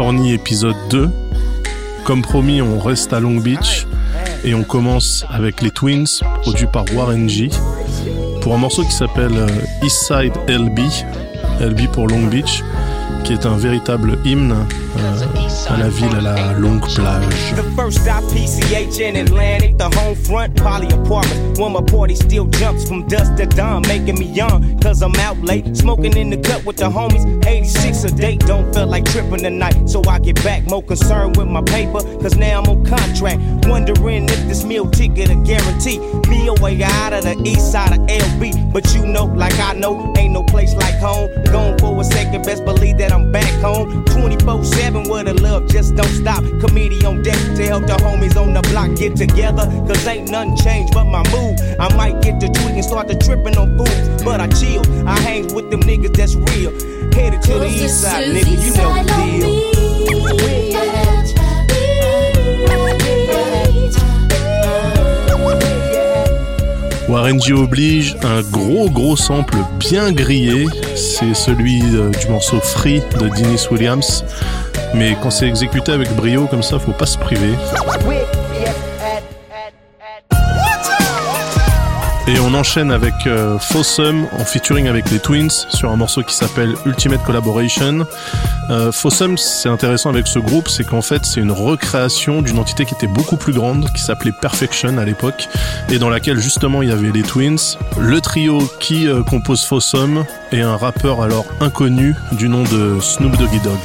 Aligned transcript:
Épisode 0.00 0.76
2. 0.90 1.10
Comme 2.04 2.22
promis, 2.22 2.62
on 2.62 2.78
reste 2.78 3.12
à 3.12 3.18
Long 3.18 3.38
Beach 3.38 3.84
et 4.44 4.54
on 4.54 4.62
commence 4.62 5.24
avec 5.28 5.60
les 5.60 5.72
Twins, 5.72 6.06
produits 6.40 6.68
par 6.72 6.84
Warren 6.94 7.28
G, 7.28 7.50
pour 8.40 8.54
un 8.54 8.58
morceau 8.58 8.84
qui 8.84 8.92
s'appelle 8.92 9.36
euh, 9.36 9.48
Eastside 9.82 10.34
LB, 10.48 10.78
LB 11.60 11.90
pour 11.92 12.06
Long 12.06 12.28
Beach, 12.28 12.62
qui 13.24 13.34
est 13.34 13.46
un 13.46 13.56
véritable 13.56 14.18
hymne 14.24 14.54
euh, 14.98 15.14
à 15.68 15.76
la 15.76 15.88
ville 15.88 16.08
à 16.18 16.20
la 16.20 16.52
longue 16.58 16.80
plage. 16.94 17.54
The 17.56 17.62
first 17.76 18.00
IPCH 18.06 19.00
in 19.00 19.16
Atlantic, 19.16 19.76
the 19.76 19.94
home 19.96 20.14
front, 20.14 20.56
poly 20.56 20.88
apartment. 20.92 21.58
When 21.58 21.72
my 21.72 21.82
party 21.82 22.14
still 22.14 22.46
jumps 22.46 22.86
from 22.86 23.06
dusk 23.06 23.36
to 23.36 23.46
dawn, 23.46 23.82
making 23.82 24.18
me 24.18 24.26
young. 24.26 24.78
Cause 24.80 25.02
I'm 25.02 25.14
out 25.16 25.38
late, 25.42 25.76
smoking 25.76 26.16
in 26.16 26.30
the 26.30 26.36
cut 26.36 26.64
with 26.64 26.76
the 26.76 26.88
homies. 26.88 27.24
86 27.46 28.04
a 28.04 28.10
date, 28.14 28.40
don't 28.40 28.72
feel 28.72 28.86
like 28.86 29.04
tripping 29.06 29.42
tonight. 29.42 29.88
So 29.88 30.02
I 30.08 30.18
get 30.18 30.42
back, 30.44 30.64
more 30.68 30.82
concerned 30.82 31.36
with 31.36 31.48
my 31.48 31.62
paper. 31.62 32.00
Cause 32.20 32.36
now 32.36 32.60
I'm 32.60 32.68
on 32.68 32.84
contract. 32.84 33.40
Wondering 33.66 34.24
if 34.24 34.48
this 34.48 34.64
meal 34.64 34.88
ticket 34.90 35.30
a 35.30 35.34
guarantee. 35.34 35.98
Me 36.28 36.48
away 36.48 36.82
out 36.82 37.12
of 37.12 37.24
the 37.24 37.36
east 37.44 37.72
side 37.72 37.92
of 37.92 38.06
LB. 38.06 38.72
But 38.72 38.94
you 38.94 39.06
know, 39.06 39.24
like 39.24 39.58
I 39.58 39.74
know, 39.74 40.14
ain't 40.16 40.32
no 40.32 40.42
place 40.44 40.74
like 40.74 40.96
home. 40.96 41.28
Gone 41.44 41.78
for 41.78 42.00
a 42.00 42.04
second, 42.04 42.44
best 42.44 42.64
believe 42.64 42.97
that 42.98 43.12
I'm 43.12 43.30
back 43.32 43.52
home. 43.60 44.04
24 44.04 44.64
7 44.64 45.08
where 45.08 45.24
the 45.24 45.34
love 45.34 45.66
just 45.68 45.94
don't 45.94 46.08
stop. 46.08 46.42
Comedian 46.60 47.06
on 47.06 47.22
deck 47.22 47.38
to 47.56 47.66
help 47.66 47.86
the 47.86 47.94
homies 47.94 48.36
on 48.36 48.52
the 48.52 48.62
block 48.70 48.94
get 48.96 49.16
together. 49.16 49.64
Cause 49.86 50.06
ain't 50.06 50.30
nothing 50.30 50.56
changed 50.56 50.92
but 50.92 51.04
my 51.04 51.22
mood. 51.30 51.60
I 51.80 51.94
might 51.96 52.20
get 52.22 52.40
to 52.40 52.48
tweaking, 52.48 52.82
start 52.82 53.08
to 53.08 53.16
tripping 53.16 53.56
on 53.56 53.76
fools. 53.78 54.22
But 54.22 54.40
I 54.40 54.48
chill, 54.48 54.82
I 55.08 55.18
hang 55.20 55.54
with 55.54 55.70
them 55.70 55.80
niggas 55.80 56.14
that's 56.16 56.34
real. 56.34 56.72
Headed 57.14 57.42
to 57.42 57.58
the 57.58 57.68
east 57.68 58.02
side, 58.02 58.28
nigga, 58.28 58.64
you 58.64 58.74
know 58.74 58.94
the 59.04 59.77
Warren 67.08 67.40
G 67.40 67.54
oblige 67.54 68.16
un 68.22 68.42
gros 68.42 68.90
gros 68.90 69.16
sample 69.16 69.56
bien 69.78 70.12
grillé, 70.12 70.66
c'est 70.94 71.34
celui 71.34 71.80
euh, 71.94 72.10
du 72.10 72.28
morceau 72.28 72.60
Free 72.60 73.00
de 73.18 73.28
Dennis 73.28 73.66
Williams. 73.70 74.24
Mais 74.94 75.16
quand 75.22 75.30
c'est 75.30 75.48
exécuté 75.48 75.92
avec 75.92 76.14
brio 76.14 76.46
comme 76.46 76.62
ça, 76.62 76.78
faut 76.78 76.92
pas 76.92 77.06
se 77.06 77.16
priver. 77.16 77.54
Et 82.28 82.38
on 82.40 82.52
enchaîne 82.52 82.90
avec 82.90 83.26
euh, 83.26 83.58
Fossum 83.58 84.28
en 84.32 84.44
featuring 84.44 84.86
avec 84.86 85.10
les 85.10 85.18
Twins 85.18 85.48
sur 85.48 85.90
un 85.90 85.96
morceau 85.96 86.22
qui 86.22 86.34
s'appelle 86.34 86.74
Ultimate 86.84 87.22
Collaboration. 87.22 88.06
Euh, 88.68 88.92
Fossum, 88.92 89.38
c'est 89.38 89.70
intéressant 89.70 90.10
avec 90.10 90.26
ce 90.26 90.38
groupe, 90.38 90.68
c'est 90.68 90.84
qu'en 90.84 91.00
fait 91.00 91.24
c'est 91.24 91.40
une 91.40 91.52
recréation 91.52 92.42
d'une 92.42 92.58
entité 92.58 92.84
qui 92.84 92.92
était 92.92 93.06
beaucoup 93.06 93.38
plus 93.38 93.54
grande, 93.54 93.90
qui 93.94 94.02
s'appelait 94.02 94.32
Perfection 94.32 94.98
à 94.98 95.06
l'époque, 95.06 95.48
et 95.88 95.98
dans 95.98 96.10
laquelle 96.10 96.38
justement 96.38 96.82
il 96.82 96.90
y 96.90 96.92
avait 96.92 97.12
les 97.12 97.22
Twins, 97.22 97.78
le 97.98 98.20
trio 98.20 98.58
qui 98.78 99.08
euh, 99.08 99.22
compose 99.22 99.64
Fossum 99.64 100.26
et 100.52 100.60
un 100.60 100.76
rappeur 100.76 101.22
alors 101.22 101.46
inconnu 101.60 102.14
du 102.32 102.50
nom 102.50 102.62
de 102.64 103.00
Snoop 103.00 103.38
Doggy 103.38 103.60
Dogg. 103.60 103.80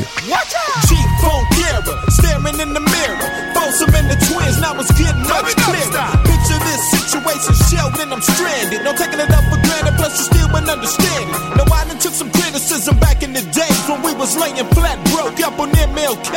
Situation, 7.34 7.66
shelled 7.66 7.98
and 8.00 8.14
I'm 8.14 8.22
stranded. 8.22 8.84
No 8.84 8.94
taking 8.94 9.20
it 9.20 9.32
up 9.32 9.44
for 9.50 9.58
granted, 9.66 9.98
plus 9.98 10.18
you 10.20 10.26
still 10.26 10.48
wouldn't 10.54 10.70
understand 10.70 11.30
it. 11.30 11.58
No, 11.58 11.64
I 11.74 11.86
done 11.86 11.98
took 11.98 12.14
some 12.14 12.30
criticism 12.32 13.00
back 13.00 13.24
in 13.24 13.34
the 13.34 13.42
days 13.42 13.82
when 13.90 14.02
we 14.04 14.14
was 14.14 14.38
laying 14.38 14.66
flat, 14.78 15.02
broke 15.10 15.42
up 15.42 15.58
on 15.60 15.72
MLK. 15.72 16.36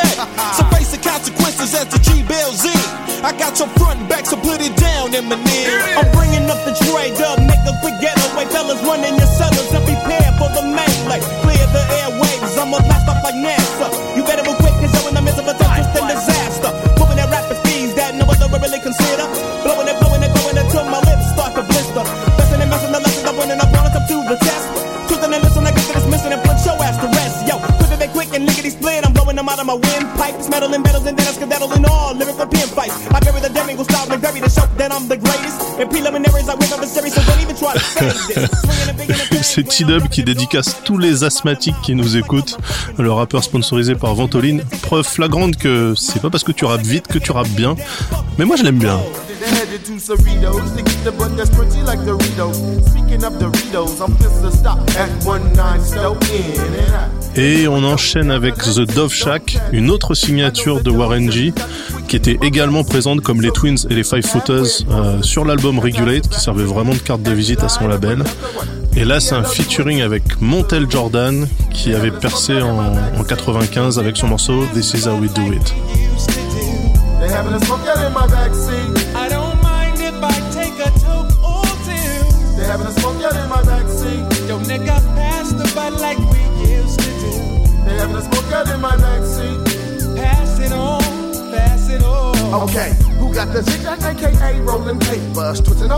so 0.56 0.64
face 0.72 0.92
the 0.92 0.98
consequences 0.98 1.74
as 1.74 1.88
the 1.88 1.98
G-Bell 2.00 2.52
Z. 2.52 2.70
I 3.22 3.34
got 3.36 3.58
your 3.58 3.68
front 3.76 4.00
and 4.00 4.08
back, 4.08 4.24
so 4.24 4.36
put 4.36 4.60
it 4.60 4.76
down 4.76 5.14
in 5.14 5.28
my 5.28 5.36
near. 5.36 6.15
C'est 39.42 39.62
T-Dub 39.62 40.08
qui 40.08 40.24
dédicace 40.24 40.80
tous 40.84 40.98
les 40.98 41.24
asthmatiques 41.24 41.76
qui 41.82 41.94
nous 41.94 42.16
écoutent, 42.16 42.58
le 42.98 43.12
rappeur 43.12 43.44
sponsorisé 43.44 43.94
par 43.94 44.14
Ventoline. 44.14 44.62
Preuve 44.82 45.06
flagrante 45.06 45.56
que 45.56 45.94
c'est 45.96 46.20
pas 46.20 46.30
parce 46.30 46.44
que 46.44 46.52
tu 46.52 46.64
rappes 46.64 46.82
vite 46.82 47.06
que 47.06 47.18
tu 47.18 47.32
rappes 47.32 47.48
bien, 47.48 47.76
mais 48.38 48.44
moi 48.44 48.56
je 48.56 48.64
l'aime 48.64 48.78
bien. 48.78 48.98
Headed 49.54 49.84
to 49.86 49.92
Cerritos 49.98 50.76
to 50.76 50.82
get 50.82 51.04
the 51.04 51.12
bud 51.12 51.36
that's 51.36 51.50
pretty 51.50 51.80
like 51.82 52.00
Doritos. 52.00 52.56
Speaking 52.90 53.22
of 53.24 53.34
Doritos, 53.34 54.00
I'm 54.00 54.16
pissed 54.16 54.42
to 54.42 54.50
stop 54.50 54.78
at 54.96 55.08
19 55.24 55.80
Stoke 55.84 56.22
in 56.30 56.58
and 56.60 56.94
out. 56.94 57.38
Et 57.38 57.68
on 57.68 57.84
enchaîne 57.84 58.30
avec 58.30 58.56
The 58.56 58.80
Dove 58.80 59.12
Shack, 59.12 59.58
une 59.72 59.90
autre 59.90 60.14
signature 60.14 60.82
de 60.82 60.90
Warren 60.90 61.30
G, 61.30 61.52
qui 62.08 62.16
était 62.16 62.38
également 62.42 62.82
présente 62.82 63.20
comme 63.20 63.40
les 63.40 63.50
Twins 63.50 63.86
et 63.88 63.94
les 63.94 64.04
Five 64.04 64.26
Footers 64.26 64.84
euh, 64.90 65.22
sur 65.22 65.44
l'album 65.44 65.78
Regulate, 65.78 66.28
qui 66.28 66.40
servait 66.40 66.64
vraiment 66.64 66.94
de 66.94 66.98
carte 66.98 67.22
de 67.22 67.32
visite 67.32 67.62
à 67.62 67.68
son 67.68 67.88
label. 67.88 68.24
Et 68.96 69.04
là, 69.04 69.20
c'est 69.20 69.34
un 69.34 69.44
featuring 69.44 70.00
avec 70.00 70.40
Montel 70.40 70.90
Jordan, 70.90 71.46
qui 71.72 71.94
avait 71.94 72.10
percé 72.10 72.60
en, 72.62 72.96
en 73.18 73.24
95 73.24 73.98
avec 73.98 74.16
son 74.16 74.28
morceau 74.28 74.64
This 74.74 74.94
Is 74.94 75.06
How 75.06 75.18
We 75.20 75.32
Do 75.32 75.42
It. 75.52 75.74
They 77.20 77.28
having 77.30 77.54
a 77.54 77.60
smoke 77.60 77.80
out 77.88 77.98
in 77.98 78.12
my 78.12 78.26
backseat. 78.28 78.95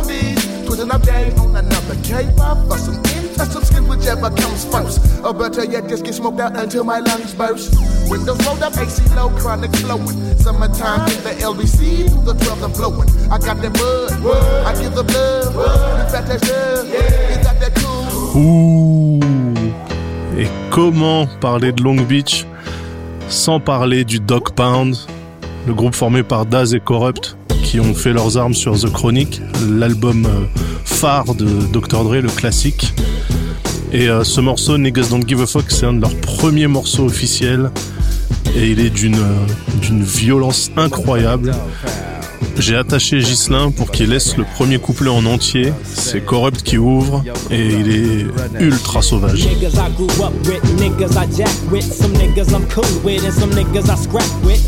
Papers? 0.02 0.08
Twisting 0.08 0.30
on 0.30 0.34
these, 0.34 0.66
twisting 0.66 0.90
up 0.90 1.02
game 1.02 1.38
on 1.40 1.56
another 1.56 1.96
caper. 2.02 2.66
For 2.68 2.78
some 2.78 2.94
in, 2.96 3.34
touch 3.34 3.48
some 3.48 3.64
skin, 3.64 3.88
whichever 3.88 4.30
comes 4.30 4.64
first. 4.64 5.00
Or 5.24 5.34
better 5.34 5.64
yet, 5.64 5.88
just 5.88 6.04
get 6.04 6.14
smoked 6.14 6.40
out 6.40 6.56
until 6.56 6.84
my 6.84 7.00
lungs 7.00 7.34
burst. 7.34 7.74
Windows 8.10 8.38
rolled 8.46 8.62
up, 8.62 8.76
AC 8.76 9.02
low, 9.14 9.30
chronic 9.38 9.74
flowing. 9.76 10.36
Summertime 10.38 11.08
in 11.08 11.22
the 11.24 11.34
LBC, 11.40 12.08
through 12.10 12.32
the 12.32 12.44
12 12.44 12.62
I'm 12.62 12.72
blowing. 12.72 13.08
I 13.30 13.38
got 13.38 13.60
that 13.62 13.72
bud, 13.74 14.12
I 14.66 14.80
give 14.80 14.94
the 14.94 15.04
blood. 15.04 15.54
You 15.54 16.12
got 16.12 16.26
that 16.26 16.42
love, 16.48 16.86
is 16.86 17.38
that 17.44 17.60
that 17.60 17.74
cool? 17.76 18.40
Ouh 18.40 19.20
Et 20.38 20.46
comment 20.70 21.26
parler 21.40 21.72
de 21.72 21.82
Long 21.82 22.00
Beach 22.00 22.46
sans 23.28 23.60
parler 23.60 24.04
du 24.04 24.20
Dog 24.20 24.52
Pound, 24.52 24.96
le 25.66 25.74
groupe 25.74 25.94
formé 25.94 26.22
par 26.22 26.46
Daz 26.46 26.74
et 26.74 26.80
Corrupt? 26.80 27.37
Qui 27.68 27.80
ont 27.80 27.92
fait 27.92 28.14
leurs 28.14 28.38
armes 28.38 28.54
sur 28.54 28.80
The 28.80 28.90
Chronic, 28.90 29.42
l'album 29.68 30.24
euh, 30.24 30.60
phare 30.86 31.34
de 31.34 31.44
Dr. 31.70 32.02
Dre, 32.02 32.14
le 32.14 32.30
classique. 32.30 32.94
Et 33.92 34.08
euh, 34.08 34.24
ce 34.24 34.40
morceau, 34.40 34.78
Niggas 34.78 35.08
Don't 35.10 35.28
Give 35.28 35.42
a 35.42 35.46
Fuck, 35.46 35.70
c'est 35.70 35.84
un 35.84 35.92
de 35.92 36.00
leurs 36.00 36.18
premiers 36.22 36.66
morceaux 36.66 37.04
officiels. 37.04 37.70
Et 38.56 38.70
il 38.70 38.80
est 38.80 38.88
d'une 38.88 39.16
euh, 39.16 39.46
d'une 39.82 40.02
violence 40.02 40.70
incroyable. 40.78 41.52
J'ai 42.58 42.76
attaché 42.76 43.18
Ghislain 43.18 43.70
pour 43.70 43.90
qu'il 43.90 44.10
laisse 44.10 44.36
le 44.36 44.44
premier 44.44 44.78
couplet 44.78 45.10
en 45.10 45.24
entier. 45.26 45.72
C'est 45.84 46.20
Corrupt 46.20 46.62
qui 46.62 46.76
ouvre 46.76 47.22
et 47.50 47.66
il 47.66 47.90
est 47.90 48.60
ultra 48.60 49.00
sauvage. 49.00 49.46
Niggas 49.46 49.78
I 49.78 49.90
grew 49.96 50.24
up 50.24 50.32
with, 50.44 50.62
niggas 50.80 51.16
I 51.16 51.26
jack 51.36 51.54
with, 51.70 51.84
some 51.84 52.12
niggas 52.14 52.52
I'm 52.52 52.66
cool 52.68 52.84
with, 53.04 53.24
and 53.24 53.32
some 53.32 53.50
niggas 53.50 53.88
I 53.88 53.96
scrap 53.96 54.28
with. 54.42 54.60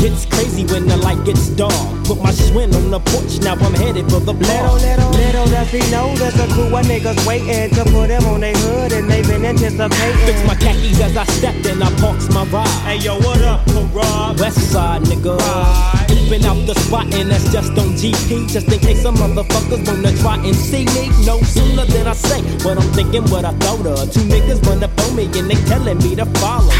Gets 0.00 0.26
crazy 0.26 0.64
when 0.66 0.86
the 0.86 0.96
light 0.98 1.24
gets 1.24 1.48
dark. 1.50 1.72
Put 2.04 2.22
my 2.22 2.30
Schwinn 2.30 2.72
on 2.74 2.90
the 2.90 3.00
porch, 3.00 3.40
now 3.40 3.54
I'm 3.54 3.74
headed 3.74 4.04
for 4.10 4.20
the 4.20 4.34
bar. 4.34 4.74
Little, 4.74 5.10
little, 5.10 5.10
little 5.10 5.46
does 5.46 5.70
he 5.70 5.80
know 5.90 6.14
there's 6.16 6.38
a 6.38 6.46
crew 6.54 6.76
of 6.76 6.86
niggas 6.86 7.26
waiting 7.26 7.74
to 7.74 7.84
put 7.90 8.10
him 8.10 8.24
on 8.26 8.40
their 8.40 8.54
hood 8.54 8.92
and 8.92 9.10
they've 9.10 9.26
been 9.26 9.42
Fix 9.42 9.62
anticipating. 9.62 10.46
my 10.46 10.54
khakis 10.54 11.00
as 11.00 11.16
I 11.16 11.24
step 11.24 11.54
and 11.66 11.82
I 11.82 11.90
parks 11.98 12.28
my 12.30 12.44
ride. 12.44 12.68
Hey 12.86 12.98
yo, 12.98 13.16
what 13.18 13.42
up, 13.42 13.66
Rob? 13.92 14.38
West 14.38 14.70
side, 14.70 15.02
nigga. 15.02 15.36
If 15.38 15.93
Creeping 16.24 16.46
out 16.46 16.56
the 16.66 16.74
spot, 16.74 17.04
and 17.14 17.30
that's 17.30 17.52
just 17.52 17.76
on 17.76 17.92
GP. 18.00 18.48
Just 18.48 18.72
in 18.72 18.78
case 18.78 19.02
some 19.02 19.14
motherfuckers 19.16 19.86
wanna 19.86 20.16
try 20.18 20.36
and 20.36 20.56
see 20.56 20.86
me. 20.96 21.10
No 21.26 21.38
sooner 21.42 21.84
than 21.84 22.06
I 22.06 22.14
say 22.14 22.40
what 22.64 22.78
I'm 22.78 22.88
thinking, 22.92 23.24
what 23.28 23.44
I 23.44 23.52
thought 23.60 23.84
of. 23.84 24.10
Two 24.10 24.20
niggas 24.20 24.64
run 24.66 24.82
up 24.82 24.98
on 25.04 25.16
me 25.16 25.24
and 25.24 25.50
they 25.50 25.60
telling 25.68 25.98
me 25.98 26.16
to 26.16 26.24
follow. 26.40 26.72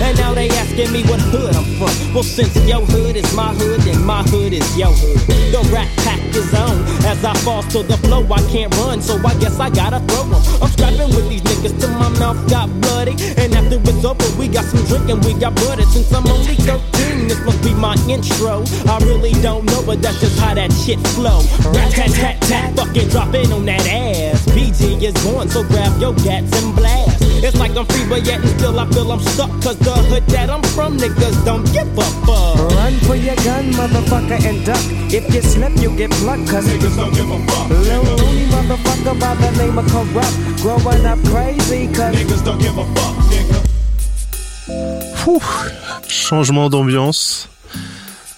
And 0.00 0.16
now 0.18 0.34
they 0.34 0.48
asking 0.50 0.92
me 0.92 1.02
what 1.10 1.18
hood 1.18 1.56
I'm 1.56 1.64
from. 1.78 2.14
Well, 2.14 2.22
since 2.22 2.54
your 2.62 2.80
hood 2.80 3.16
is 3.16 3.26
my 3.34 3.52
hood, 3.54 3.80
then 3.80 4.04
my 4.04 4.22
hood 4.22 4.52
is 4.52 4.78
your 4.78 4.92
hood. 4.94 5.18
The 5.50 5.60
rat 5.74 5.90
pack 6.06 6.20
is 6.34 6.54
on. 6.54 6.78
As 7.04 7.24
I 7.24 7.34
fall 7.42 7.62
to 7.74 7.82
the 7.82 7.96
floor, 8.06 8.24
I 8.30 8.40
can't 8.54 8.72
run, 8.76 9.02
so 9.02 9.18
I 9.26 9.34
guess 9.42 9.58
I 9.58 9.68
gotta 9.70 9.98
throw 10.06 10.30
them. 10.30 10.42
I'm 10.62 10.70
strapping 10.70 11.10
with 11.10 11.28
these 11.28 11.42
niggas 11.42 11.74
till 11.80 11.90
my 11.98 12.08
mouth 12.20 12.38
got 12.48 12.70
bloody. 12.80 13.18
And 13.36 13.52
after 13.54 13.82
it's 13.82 14.04
over, 14.04 14.30
we 14.38 14.46
got 14.46 14.64
some 14.64 14.84
drinking, 14.86 15.20
we 15.26 15.34
got 15.34 15.56
butter. 15.56 15.82
Since 15.90 16.12
I'm 16.14 16.26
only 16.28 16.54
13, 16.54 17.26
this 17.26 17.40
must 17.44 17.62
be 17.64 17.74
my 17.74 17.98
intro. 18.08 18.62
I 18.86 18.98
really 19.04 19.32
don't 19.42 19.64
know, 19.66 19.82
but 19.84 20.00
that's 20.02 20.20
just 20.20 20.38
how 20.38 20.54
that 20.54 20.72
shit 20.72 20.98
flow. 21.14 21.40
Rat 21.72 21.92
tat 21.92 22.10
tat 22.10 22.40
tat, 22.42 22.76
fucking 22.76 23.08
drop 23.08 23.34
in 23.34 23.52
on 23.52 23.64
that 23.66 23.86
ass. 23.86 24.46
BG 24.46 25.02
is 25.02 25.14
born, 25.24 25.48
so 25.48 25.62
grab 25.64 26.00
your 26.00 26.14
gats 26.14 26.52
and 26.62 26.74
blast. 26.76 27.22
It's 27.42 27.58
like 27.58 27.76
I'm 27.76 27.86
free, 27.86 28.08
but 28.08 28.24
yet 28.24 28.40
and 28.40 28.50
still 28.58 28.78
I 28.78 28.86
feel 28.90 29.10
I'm 29.10 29.20
stuck. 29.20 29.50
Cause 29.62 29.78
the 29.78 29.92
hood 30.10 30.26
that 30.28 30.48
I'm 30.48 30.62
from, 30.74 30.96
niggas 30.96 31.44
don't 31.44 31.64
give 31.72 31.90
a 31.98 32.06
fuck. 32.22 32.54
Run 32.78 32.94
for 33.02 33.16
your 33.16 33.36
gun, 33.42 33.72
motherfucker, 33.72 34.38
and 34.46 34.64
duck. 34.64 34.82
If 35.12 35.32
you 35.34 35.42
slip, 35.42 35.76
you 35.82 35.90
get 35.96 36.10
plucked, 36.22 36.48
cause 36.48 36.64
Niggas 36.66 36.96
don't 36.96 37.12
give 37.12 37.28
a 37.28 37.38
fuck. 37.46 37.68
Lil 37.68 38.02
loony 38.02 38.46
motherfucker 38.46 39.18
by 39.18 39.34
the 39.34 39.50
name 39.58 39.76
of 39.76 39.86
corrupt. 39.90 40.34
Growing 40.62 41.04
up 41.04 41.18
crazy, 41.26 41.88
cause 41.88 42.14
Niggas 42.14 42.44
don't 42.44 42.60
give 42.60 42.78
a 42.78 42.84
fuck, 42.94 43.16
nigga. 43.26 43.58
Fou, 45.16 45.40
changement 46.06 46.70
d'ambiance. 46.70 47.51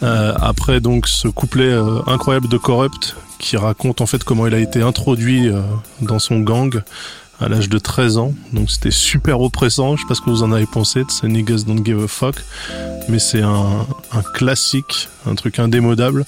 Euh, 0.02 0.34
après 0.40 0.80
donc 0.80 1.06
ce 1.06 1.28
couplet 1.28 1.70
euh, 1.70 2.00
incroyable 2.06 2.48
de 2.48 2.56
Corrupt 2.56 3.16
qui 3.38 3.56
raconte 3.56 4.00
en 4.00 4.06
fait 4.06 4.24
comment 4.24 4.46
il 4.46 4.54
a 4.54 4.58
été 4.58 4.82
introduit 4.82 5.48
euh, 5.48 5.60
dans 6.00 6.18
son 6.18 6.40
gang 6.40 6.82
à 7.40 7.48
l'âge 7.48 7.68
de 7.68 7.78
13 7.78 8.18
ans. 8.18 8.32
Donc 8.52 8.70
c'était 8.70 8.90
super 8.90 9.40
oppressant, 9.40 9.96
je 9.96 10.02
sais 10.02 10.08
pas 10.08 10.14
ce 10.14 10.20
que 10.20 10.30
vous 10.30 10.42
en 10.42 10.52
avez 10.52 10.66
pensé 10.66 11.04
de 11.04 11.10
ces 11.10 11.28
niggas 11.28 11.64
don't 11.66 11.84
give 11.84 12.02
a 12.02 12.08
fuck, 12.08 12.36
mais 13.08 13.18
c'est 13.18 13.42
un, 13.42 13.86
un 14.12 14.22
classique, 14.34 15.08
un 15.26 15.34
truc 15.34 15.58
indémodable. 15.58 16.24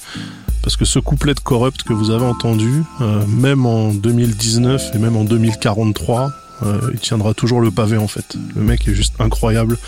Parce 0.67 0.77
que 0.77 0.85
ce 0.85 0.99
couplet 0.99 1.33
de 1.33 1.39
Corrupt 1.39 1.85
que 1.85 1.93
vous 1.93 2.11
avez 2.11 2.25
entendu, 2.25 2.83
euh, 3.01 3.25
même 3.29 3.67
en 3.67 3.95
2019 3.95 4.97
et 4.97 4.99
même 4.99 5.17
en 5.17 5.23
2043, 5.23 6.33
euh, 6.65 6.91
il 6.93 6.99
tiendra 6.99 7.35
toujours 7.35 7.61
le 7.61 7.71
pavé 7.71 7.97
en 7.99 8.09
fait. 8.09 8.35
Le 8.57 8.63
mec 8.63 8.89
est 8.89 8.93
juste 8.93 9.15
incroyable 9.21 9.79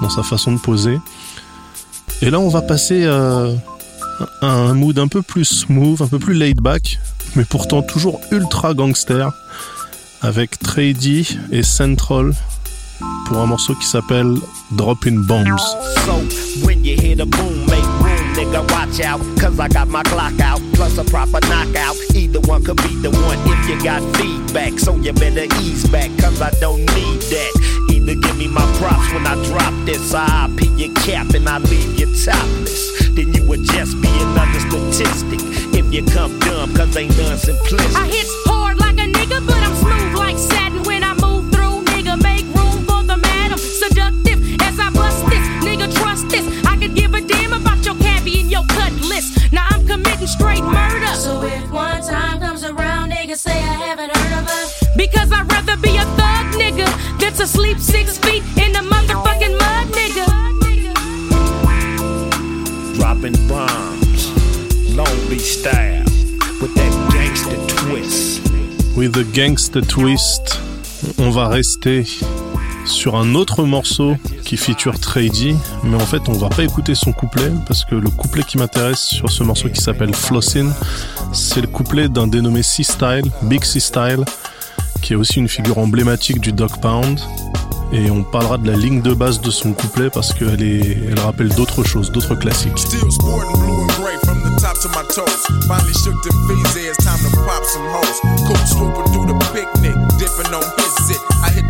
dans 0.00 0.08
sa 0.08 0.22
façon 0.22 0.52
de 0.52 0.58
poser. 0.58 0.98
Et 2.24 2.30
là, 2.30 2.38
on 2.38 2.48
va 2.48 2.62
passer 2.62 3.04
à 3.04 3.48
un 4.42 4.74
mood 4.74 4.96
un 5.00 5.08
peu 5.08 5.22
plus 5.22 5.44
smooth, 5.44 6.00
un 6.00 6.06
peu 6.06 6.20
plus 6.20 6.34
laid 6.34 6.54
back, 6.54 7.00
mais 7.34 7.44
pourtant 7.44 7.82
toujours 7.82 8.20
ultra 8.30 8.74
gangster, 8.74 9.32
avec 10.22 10.56
Trady 10.60 11.36
et 11.50 11.64
Central 11.64 12.32
pour 13.26 13.38
un 13.38 13.46
morceau 13.46 13.74
qui 13.74 13.86
s'appelle 13.86 14.36
Dropping 14.70 15.26
Bombs. 15.26 15.58
So 16.06 16.12
when 16.64 16.84
you 16.84 16.94
hear 16.94 17.16
the 17.16 17.26
boom, 17.26 17.66
make 17.66 17.82
room, 18.00 18.34
nigga, 18.36 18.62
watch 18.70 19.00
out. 19.04 19.20
Cause 19.40 19.58
I 19.58 19.66
got 19.66 19.88
my 19.88 20.04
Glock 20.04 20.40
out, 20.40 20.60
plus 20.74 20.98
a 20.98 21.04
proper 21.04 21.40
knockout. 21.48 21.96
Either 22.14 22.40
one 22.40 22.62
could 22.62 22.76
be 22.76 22.94
the 23.02 23.10
one 23.10 23.38
if 23.46 23.68
you 23.68 23.82
got 23.82 24.00
feedback. 24.16 24.78
So 24.78 24.94
you 24.96 25.12
better 25.12 25.46
ease 25.60 25.88
back, 25.88 26.10
cause 26.18 26.40
I 26.40 26.50
don't 26.60 26.86
need 26.94 27.20
that. 27.32 27.71
Either 28.02 28.16
give 28.16 28.36
me 28.36 28.48
my 28.48 28.64
props 28.78 29.12
when 29.12 29.24
I 29.28 29.36
drop 29.46 29.72
this, 29.86 30.12
I 30.12 30.52
pee 30.56 30.66
your 30.74 30.92
cap 30.94 31.34
and 31.34 31.48
I 31.48 31.58
leave 31.58 32.00
you 32.00 32.06
topless. 32.24 33.08
Then 33.10 33.32
you 33.32 33.44
would 33.44 33.62
just 33.62 34.00
be 34.02 34.08
another 34.08 34.58
statistic. 34.58 35.38
If 35.72 35.94
you 35.94 36.04
come 36.04 36.36
dumb, 36.40 36.74
cause 36.74 36.96
ain't 36.96 37.16
none 37.16 37.38
simplistic. 37.38 37.94
I 37.94 38.08
hit 38.08 38.26
Gangsta 69.34 69.80
Twist, 69.80 70.60
on 71.16 71.30
va 71.30 71.48
rester 71.48 72.04
sur 72.84 73.16
un 73.16 73.34
autre 73.34 73.64
morceau 73.64 74.16
qui 74.44 74.58
feature 74.58 75.00
Trady, 75.00 75.56
mais 75.84 75.96
en 75.96 76.04
fait 76.04 76.28
on 76.28 76.32
va 76.32 76.50
pas 76.50 76.64
écouter 76.64 76.94
son 76.94 77.12
couplet 77.12 77.50
parce 77.66 77.86
que 77.86 77.94
le 77.94 78.10
couplet 78.10 78.42
qui 78.42 78.58
m'intéresse 78.58 79.00
sur 79.00 79.30
ce 79.30 79.42
morceau 79.42 79.70
qui 79.70 79.80
s'appelle 79.80 80.14
Flossin, 80.14 80.70
c'est 81.32 81.62
le 81.62 81.66
couplet 81.66 82.10
d'un 82.10 82.26
dénommé 82.26 82.62
C-Style, 82.62 83.24
Big 83.44 83.64
C-Style, 83.64 84.24
qui 85.00 85.14
est 85.14 85.16
aussi 85.16 85.38
une 85.38 85.48
figure 85.48 85.78
emblématique 85.78 86.38
du 86.38 86.52
Dog 86.52 86.78
Pound. 86.82 87.18
Et 87.92 88.10
on 88.10 88.22
parlera 88.22 88.56
de 88.56 88.70
la 88.70 88.76
ligne 88.76 89.02
de 89.02 89.12
base 89.12 89.40
de 89.40 89.50
son 89.50 89.74
couplet 89.74 90.08
parce 90.08 90.32
qu'elle 90.32 90.62
elle 90.62 91.20
rappelle 91.20 91.50
d'autres 91.50 91.84
choses, 91.84 92.10
d'autres 92.10 92.34
classiques. 92.34 92.78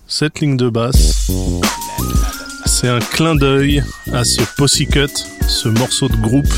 Cette 0.08 0.40
ligne 0.40 0.58
de 0.58 0.70
basse, 0.70 1.30
c'est 2.66 2.88
un 2.88 2.98
clin 3.00 3.36
d'œil 3.36 3.84
à 4.12 4.24
ce 4.24 4.42
Pussycut, 4.58 5.12
ce 5.48 5.70
morceau 5.70 6.08
de 6.08 6.16
groupe 6.16 6.52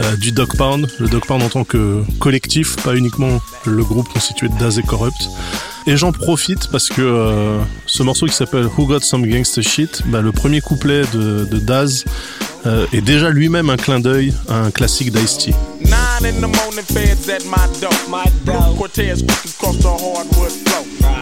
euh, 0.00 0.16
du 0.16 0.32
Dog 0.32 0.56
Pound. 0.56 0.88
Le 0.98 1.08
Dog 1.08 1.24
Pound 1.26 1.42
en 1.42 1.48
tant 1.48 1.62
que 1.64 2.02
collectif, 2.18 2.74
pas 2.82 2.96
uniquement 2.96 3.40
le 3.64 3.84
groupe 3.84 4.08
constitué 4.08 4.48
de 4.48 4.58
Daz 4.58 4.80
et 4.80 4.82
Corrupt. 4.82 5.28
Et 5.86 5.96
j'en 5.96 6.10
profite 6.10 6.66
parce 6.68 6.88
que 6.88 7.02
euh, 7.02 7.60
ce 7.86 8.02
morceau 8.02 8.26
qui 8.26 8.34
s'appelle 8.34 8.66
Who 8.66 8.86
Got 8.86 9.00
Some 9.00 9.24
Gangsta 9.26 9.62
Shit, 9.62 10.02
bah, 10.06 10.20
le 10.20 10.32
premier 10.32 10.60
couplet 10.60 11.02
de 11.12 11.58
Daz 11.58 12.04
euh, 12.66 12.86
est 12.92 13.00
déjà 13.00 13.30
lui-même 13.30 13.70
un 13.70 13.76
clin 13.76 14.00
d'œil 14.00 14.32
à 14.48 14.56
un 14.56 14.70
classique 14.70 15.12
d'Ice-T. 15.12 15.54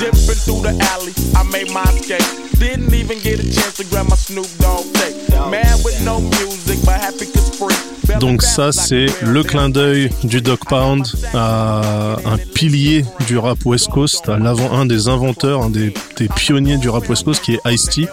Nine. 0.00 0.19
Dipping 0.30 0.42
through 0.44 0.62
the 0.62 0.78
alley, 0.92 1.12
I 1.34 1.42
made 1.50 1.72
my 1.72 1.82
escape. 1.92 2.22
Didn't 2.58 2.94
even 2.94 3.18
get 3.20 3.40
a 3.40 3.42
chance 3.42 3.74
to 3.78 3.84
grab 3.84 4.08
my 4.08 4.14
Snoop 4.16 4.46
Dogg 4.58 4.84
tape. 4.94 5.16
Mad 5.50 5.82
with 5.84 6.00
no 6.04 6.20
music, 6.20 6.78
but 6.84 7.00
happy 7.00 7.26
cause 7.26 7.50
free. 7.58 7.74
Donc 8.18 8.42
ça, 8.42 8.72
c'est 8.72 9.06
le 9.22 9.44
clin 9.44 9.68
d'œil 9.70 10.10
du 10.24 10.42
Dog 10.42 10.58
Pound 10.68 11.06
à 11.32 12.16
un 12.24 12.36
pilier 12.54 13.04
du 13.28 13.38
rap 13.38 13.64
West 13.64 13.88
Coast, 13.88 14.28
à 14.28 14.36
l'avant, 14.36 14.72
un 14.72 14.84
des 14.84 15.06
inventeurs, 15.06 15.62
un 15.62 15.70
des, 15.70 15.94
des 16.16 16.26
pionniers 16.28 16.76
du 16.76 16.88
rap 16.88 17.08
West 17.08 17.22
Coast, 17.24 17.40
qui 17.40 17.54
est 17.54 17.60
Ice-T, 17.72 18.08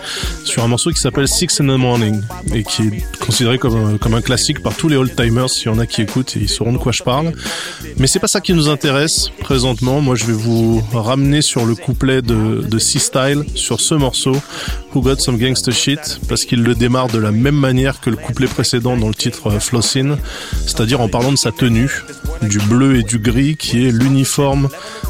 sur 0.45 0.63
un 0.63 0.67
morceau 0.67 0.91
qui 0.91 0.99
s'appelle 1.01 1.27
Six 1.27 1.47
in 1.61 1.65
the 1.65 1.79
Morning, 1.79 2.21
et 2.53 2.63
qui 2.63 2.83
est 2.83 3.19
considéré 3.19 3.57
comme, 3.57 3.75
un- 3.75 3.97
comme 3.97 4.13
un 4.13 4.21
classique 4.21 4.61
par 4.61 4.75
tous 4.75 4.87
les 4.87 4.97
old-timers, 4.97 5.49
s'il 5.49 5.65
y 5.65 5.69
en 5.69 5.79
a 5.79 5.87
qui 5.87 6.03
écoutent, 6.03 6.37
et 6.37 6.41
ils 6.41 6.49
sauront 6.49 6.73
de 6.73 6.77
quoi 6.77 6.91
je 6.91 7.01
parle. 7.01 7.33
Mais 7.97 8.05
c'est 8.05 8.19
pas 8.19 8.27
ça 8.27 8.39
qui 8.39 8.53
nous 8.53 8.69
intéresse 8.69 9.29
présentement. 9.39 9.99
Moi, 9.99 10.15
je 10.15 10.25
vais 10.25 10.33
vous 10.33 10.81
ramener 10.93 11.41
sur 11.41 11.65
le 11.65 11.73
couplet 11.73 12.06
de, 12.07 12.61
de 12.61 12.79
C-Style 12.79 13.43
sur 13.55 13.81
ce 13.81 13.93
morceau, 13.93 14.35
Who 14.93 15.01
Got 15.01 15.17
Some 15.17 15.37
Gangsta 15.37 15.71
Shit, 15.71 16.19
parce 16.29 16.45
qu'il 16.45 16.63
le 16.63 16.73
démarre 16.73 17.07
de 17.07 17.19
la 17.19 17.31
même 17.31 17.55
manière 17.55 17.99
que 17.99 18.09
le 18.09 18.15
couplet 18.15 18.47
précédent 18.47 18.97
dans 18.97 19.09
le 19.09 19.13
titre 19.13 19.47
euh, 19.47 19.59
Flossin, 19.59 20.17
c'est-à-dire 20.65 21.01
en 21.01 21.09
parlant 21.09 21.31
de 21.31 21.37
sa 21.37 21.51
tenue, 21.51 21.91
du 22.41 22.59
bleu 22.59 22.97
et 22.97 23.03
du 23.03 23.19
gris 23.19 23.55
qui 23.57 23.87
est 23.87 23.91
l'uniforme 23.91 24.69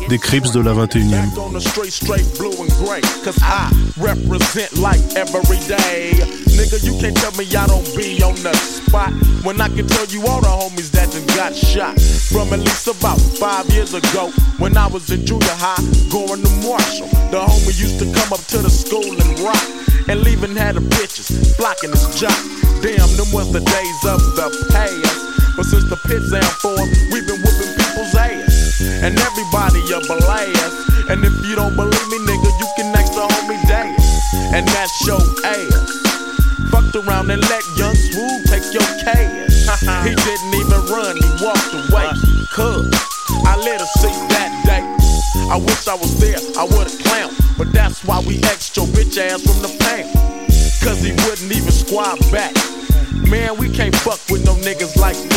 des 0.09 0.17
Crips 0.17 0.51
de 0.51 0.59
la 0.59 0.73
21e. 0.73 1.37
on 1.37 1.51
the 1.51 1.59
straight, 1.59 1.91
straight 1.91 2.25
blue 2.37 2.51
and 2.59 2.71
gray. 2.83 3.01
Cause 3.23 3.37
I 3.41 3.69
represent 3.97 4.77
like 4.77 5.01
every 5.15 5.59
day. 5.67 6.11
Nigga, 6.55 6.83
you 6.83 6.97
can't 6.99 7.15
tell 7.17 7.31
me 7.33 7.45
I 7.55 7.67
don't 7.67 7.85
be 7.95 8.23
on 8.23 8.35
the 8.41 8.53
spot. 8.55 9.11
When 9.43 9.59
I 9.61 9.67
can 9.67 9.87
tell 9.87 10.05
you 10.07 10.25
all 10.27 10.41
the 10.41 10.47
homies 10.47 10.91
that 10.91 11.11
done 11.11 11.25
got 11.35 11.55
shot. 11.55 11.99
From 11.99 12.53
at 12.53 12.59
least 12.59 12.87
about 12.87 13.19
five 13.39 13.69
years 13.69 13.93
ago. 13.93 14.31
When 14.59 14.77
I 14.77 14.87
was 14.87 15.11
in 15.11 15.25
junior 15.25 15.57
high, 15.59 15.83
going 16.09 16.41
to 16.41 16.51
Marshall. 16.65 17.07
The 17.31 17.39
homie 17.39 17.77
used 17.79 17.99
to 17.99 18.05
come 18.05 18.33
up 18.33 18.43
to 18.53 18.57
the 18.59 18.69
school 18.69 19.03
and 19.05 19.39
rock. 19.39 19.63
And 20.09 20.21
leaving 20.21 20.55
had 20.55 20.75
the 20.75 20.81
bitches 20.81 21.57
blocking 21.57 21.91
his 21.91 22.07
jock. 22.19 22.37
Damn, 22.81 23.09
them 23.17 23.31
was 23.31 23.51
the 23.51 23.59
days 23.59 24.01
of 24.05 24.21
the 24.35 24.67
past. 24.71 25.26
But 25.57 25.65
since 25.65 25.89
the 25.89 25.97
pits 26.05 26.29
and 26.29 26.45
form, 26.61 26.85
we've 27.09 27.25
been 27.25 27.41
whooping 27.41 27.73
people's 27.81 28.13
ass. 28.13 28.77
And 29.01 29.17
everybody 29.17 29.81
a 29.89 29.99
blast. 30.05 31.09
And 31.09 31.25
if 31.25 31.33
you 31.49 31.57
don't 31.57 31.73
believe 31.73 32.07
me, 32.13 32.17
nigga, 32.29 32.49
you 32.61 32.69
can 32.77 32.93
ask 32.93 33.09
the 33.17 33.25
homie 33.25 33.57
Dance. 33.65 33.97
And 34.53 34.67
that's 34.69 34.93
your 35.09 35.17
ass. 35.17 35.73
Fucked 36.69 36.93
around 37.01 37.33
and 37.33 37.41
let 37.49 37.65
young 37.73 37.97
Swoop 37.97 38.45
take 38.45 38.69
your 38.69 38.85
cash. 39.01 39.49
he 40.05 40.13
didn't 40.13 40.53
even 40.61 40.81
run, 40.93 41.17
he 41.17 41.29
walked 41.41 41.73
away. 41.73 42.05
Cuz 42.53 42.85
I 43.41 43.57
let 43.57 43.81
her 43.81 43.91
see 43.97 44.13
that 44.37 44.53
day. 44.61 44.85
I 45.49 45.57
wish 45.57 45.87
I 45.87 45.95
was 45.95 46.19
there, 46.21 46.37
I 46.53 46.69
would've 46.69 47.01
clowned. 47.01 47.33
But 47.57 47.73
that's 47.73 48.05
why 48.05 48.19
we 48.21 48.37
your 48.77 48.85
bitch 48.93 49.17
ass 49.17 49.41
from 49.41 49.57
the 49.65 49.73
pound. 49.81 50.13
Cause 50.85 51.01
he 51.01 51.11
wouldn't 51.25 51.51
even 51.51 51.71
squat 51.71 52.19
back. 52.31 52.53
Man, 53.27 53.57
we 53.57 53.69
can't 53.69 53.95
fuck 53.95 54.19
with 54.29 54.45
no 54.45 54.53
niggas 54.53 54.95
like 54.97 55.17
that. 55.17 55.36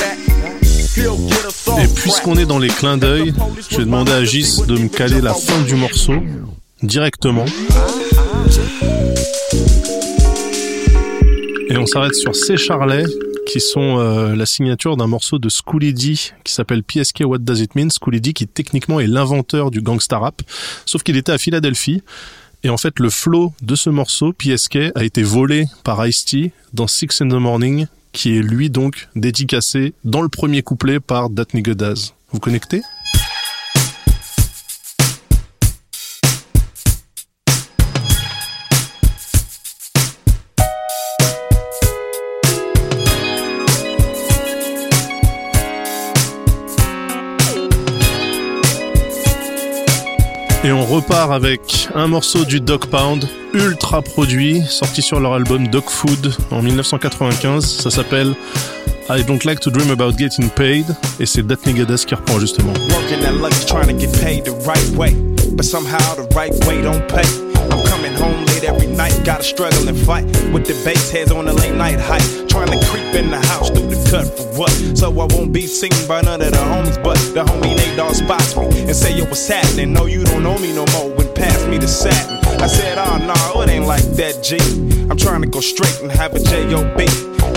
Puisqu'on 2.10 2.34
est 2.34 2.46
dans 2.46 2.58
les 2.58 2.66
clins 2.66 2.96
d'œil, 2.96 3.32
je 3.70 3.76
vais 3.76 3.84
demander 3.84 4.10
à 4.10 4.24
Gis 4.24 4.62
de 4.66 4.76
me 4.76 4.88
caler 4.88 5.20
la 5.20 5.32
fin 5.32 5.62
du 5.62 5.76
morceau 5.76 6.14
directement. 6.82 7.44
Et 11.68 11.76
on 11.76 11.86
s'arrête 11.86 12.16
sur 12.16 12.34
C 12.34 12.56
Charlet, 12.56 13.04
qui 13.46 13.60
sont 13.60 14.00
euh, 14.00 14.34
la 14.34 14.44
signature 14.44 14.96
d'un 14.96 15.06
morceau 15.06 15.38
de 15.38 15.48
Schooly 15.48 15.94
D 15.94 16.14
qui 16.42 16.52
s'appelle 16.52 16.82
PSK 16.82 17.22
What 17.26 17.38
Does 17.38 17.60
It 17.60 17.76
Mean? 17.76 17.90
Schooly 17.90 18.20
D 18.20 18.32
qui 18.32 18.48
techniquement 18.48 18.98
est 18.98 19.06
l'inventeur 19.06 19.70
du 19.70 19.80
gangsta 19.80 20.18
rap, 20.18 20.42
sauf 20.86 21.04
qu'il 21.04 21.16
était 21.16 21.30
à 21.30 21.38
Philadelphie. 21.38 22.02
Et 22.64 22.70
en 22.70 22.76
fait, 22.76 22.98
le 22.98 23.08
flow 23.08 23.52
de 23.62 23.76
ce 23.76 23.88
morceau, 23.88 24.32
PSK, 24.32 24.78
a 24.96 25.04
été 25.04 25.22
volé 25.22 25.66
par 25.84 26.04
Ice-T 26.04 26.50
dans 26.74 26.88
Six 26.88 27.20
in 27.20 27.28
the 27.28 27.34
Morning, 27.34 27.86
qui 28.12 28.36
est 28.36 28.42
lui 28.42 28.70
donc 28.70 29.08
dédicacé 29.14 29.94
dans 30.04 30.22
le 30.22 30.28
premier 30.28 30.62
couplet 30.62 31.00
par 31.00 31.28
That 31.34 31.46
Nigga 31.54 31.74
Daz. 31.74 32.14
Vous 32.32 32.40
connectez? 32.40 32.82
Et 50.70 50.72
on 50.72 50.86
repart 50.86 51.32
avec 51.32 51.88
un 51.96 52.06
morceau 52.06 52.44
du 52.44 52.60
Dog 52.60 52.86
Pound, 52.86 53.26
ultra 53.54 54.02
produit, 54.02 54.62
sorti 54.68 55.02
sur 55.02 55.18
leur 55.18 55.32
album 55.32 55.66
Dog 55.66 55.82
Food 55.88 56.32
en 56.52 56.62
1995. 56.62 57.64
Ça 57.64 57.90
s'appelle 57.90 58.36
I 59.08 59.24
Don't 59.24 59.44
Like 59.44 59.58
to 59.58 59.70
Dream 59.72 59.90
About 59.90 60.12
Getting 60.16 60.48
Paid, 60.50 60.86
et 61.18 61.26
c'est 61.26 61.44
Dat 61.44 61.56
Nigga 61.66 61.84
Daz 61.86 62.04
qui 62.04 62.14
reprend 62.14 62.38
justement. 62.38 62.72
Working 62.90 63.24
at 63.24 63.66
trying 63.66 63.88
to 63.88 63.98
get 63.98 64.12
paid 64.22 64.44
the 64.44 64.54
right 64.64 64.96
way, 64.96 65.16
but 65.56 65.64
somehow 65.64 65.98
the 66.14 66.32
right 66.36 66.54
way 66.68 66.80
don't 66.80 67.04
pay. 67.08 67.26
I'm 67.72 67.82
coming 67.90 68.14
home 68.14 68.44
late 68.54 68.62
every 68.62 68.86
night, 68.86 69.12
gotta 69.24 69.42
struggle 69.42 69.88
and 69.88 69.98
fight 69.98 70.24
with 70.52 70.66
the 70.66 70.74
bass 70.84 71.10
heads 71.10 71.32
on 71.32 71.46
the 71.46 71.52
late 71.52 71.74
night 71.74 71.98
hike. 71.98 72.22
Trying 72.46 72.70
to 72.70 72.86
creep 72.86 73.12
in 73.16 73.30
the 73.30 73.44
house 73.48 73.70
through 73.70 73.88
the 73.88 73.99
cut 74.10 74.26
for 74.26 74.44
what? 74.58 74.70
So 74.98 75.08
I 75.08 75.26
won't 75.30 75.52
be 75.52 75.66
seen 75.66 75.94
by 76.08 76.20
none 76.20 76.42
of 76.42 76.50
the 76.50 76.58
homies, 76.58 77.00
but 77.02 77.16
the 77.32 77.44
homie 77.44 77.76
Nate 77.76 77.96
Dogg 77.96 78.14
spots 78.14 78.56
me 78.56 78.66
and 78.66 78.96
say, 78.96 79.16
Yo, 79.16 79.24
what's 79.24 79.46
happening? 79.46 79.92
No, 79.92 80.06
you 80.06 80.24
don't 80.24 80.42
know 80.42 80.58
me 80.58 80.74
no 80.74 80.84
more. 80.92 81.14
When 81.14 81.32
pass 81.34 81.64
me 81.66 81.78
the 81.78 81.86
satin, 81.86 82.38
I 82.60 82.66
said, 82.66 82.98
Oh, 82.98 83.18
nah, 83.18 83.62
it 83.62 83.70
ain't 83.70 83.86
like 83.86 84.04
that, 84.18 84.42
G. 84.42 84.58
I'm 85.08 85.16
trying 85.16 85.42
to 85.42 85.48
go 85.48 85.60
straight 85.60 86.00
and 86.02 86.10
have 86.10 86.34
a 86.34 86.40
J.O.B. 86.40 87.06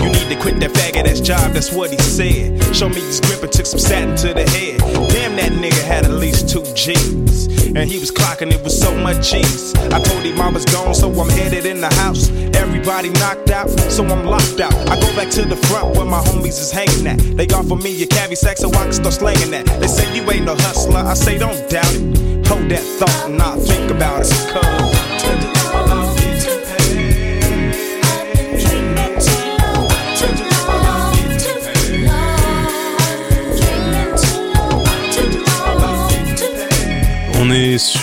You 0.02 0.10
need 0.10 0.28
to 0.28 0.38
quit 0.40 0.60
that 0.60 0.70
faggot 0.70 1.06
ass 1.06 1.20
job, 1.20 1.52
that's 1.52 1.72
what 1.72 1.90
he 1.90 1.98
said. 1.98 2.62
Show 2.74 2.88
me 2.88 3.00
his 3.00 3.20
grip 3.20 3.42
and 3.42 3.52
took 3.52 3.66
some 3.66 3.80
satin 3.80 4.16
to 4.16 4.34
the 4.34 4.48
head. 4.50 4.78
Damn, 5.10 5.36
that 5.36 5.52
nigga 5.52 5.82
had 5.82 6.04
at 6.04 6.12
least 6.12 6.48
two 6.48 6.64
G's. 6.74 7.53
And 7.76 7.90
he 7.90 7.98
was 7.98 8.10
clocking 8.12 8.52
it 8.52 8.62
with 8.62 8.72
so 8.72 8.94
much 8.94 9.30
cheese. 9.30 9.74
I 9.74 9.98
told 10.00 10.22
him 10.22 10.40
I 10.40 10.48
was 10.48 10.64
gone, 10.64 10.94
so 10.94 11.10
I'm 11.10 11.28
headed 11.28 11.66
in 11.66 11.80
the 11.80 11.92
house. 11.94 12.30
Everybody 12.54 13.10
knocked 13.10 13.50
out, 13.50 13.68
so 13.68 14.04
I'm 14.04 14.24
locked 14.26 14.60
out. 14.60 14.72
I 14.88 14.98
go 15.00 15.08
back 15.16 15.30
to 15.30 15.42
the 15.42 15.56
front 15.56 15.96
where 15.96 16.06
my 16.06 16.20
homies 16.20 16.60
is 16.60 16.70
hanging 16.70 17.06
at. 17.06 17.18
They 17.36 17.46
offer 17.48 17.76
me 17.76 18.00
a 18.02 18.06
cavi 18.06 18.36
sack 18.36 18.58
so 18.58 18.68
I 18.70 18.84
can 18.84 18.92
start 18.92 19.14
slanging 19.14 19.50
that. 19.50 19.66
They 19.80 19.88
say 19.88 20.06
you 20.14 20.22
ain't 20.30 20.44
no 20.44 20.54
hustler, 20.54 21.00
I 21.00 21.14
say 21.14 21.36
don't 21.36 21.68
doubt 21.68 21.94
it. 21.94 22.46
Hold 22.46 22.68
that 22.70 22.84
thought 22.98 23.30
and 23.30 23.42
I'll 23.42 23.58
think 23.58 23.90
about 23.90 24.22
it. 24.22 24.30
Cause 24.52 25.53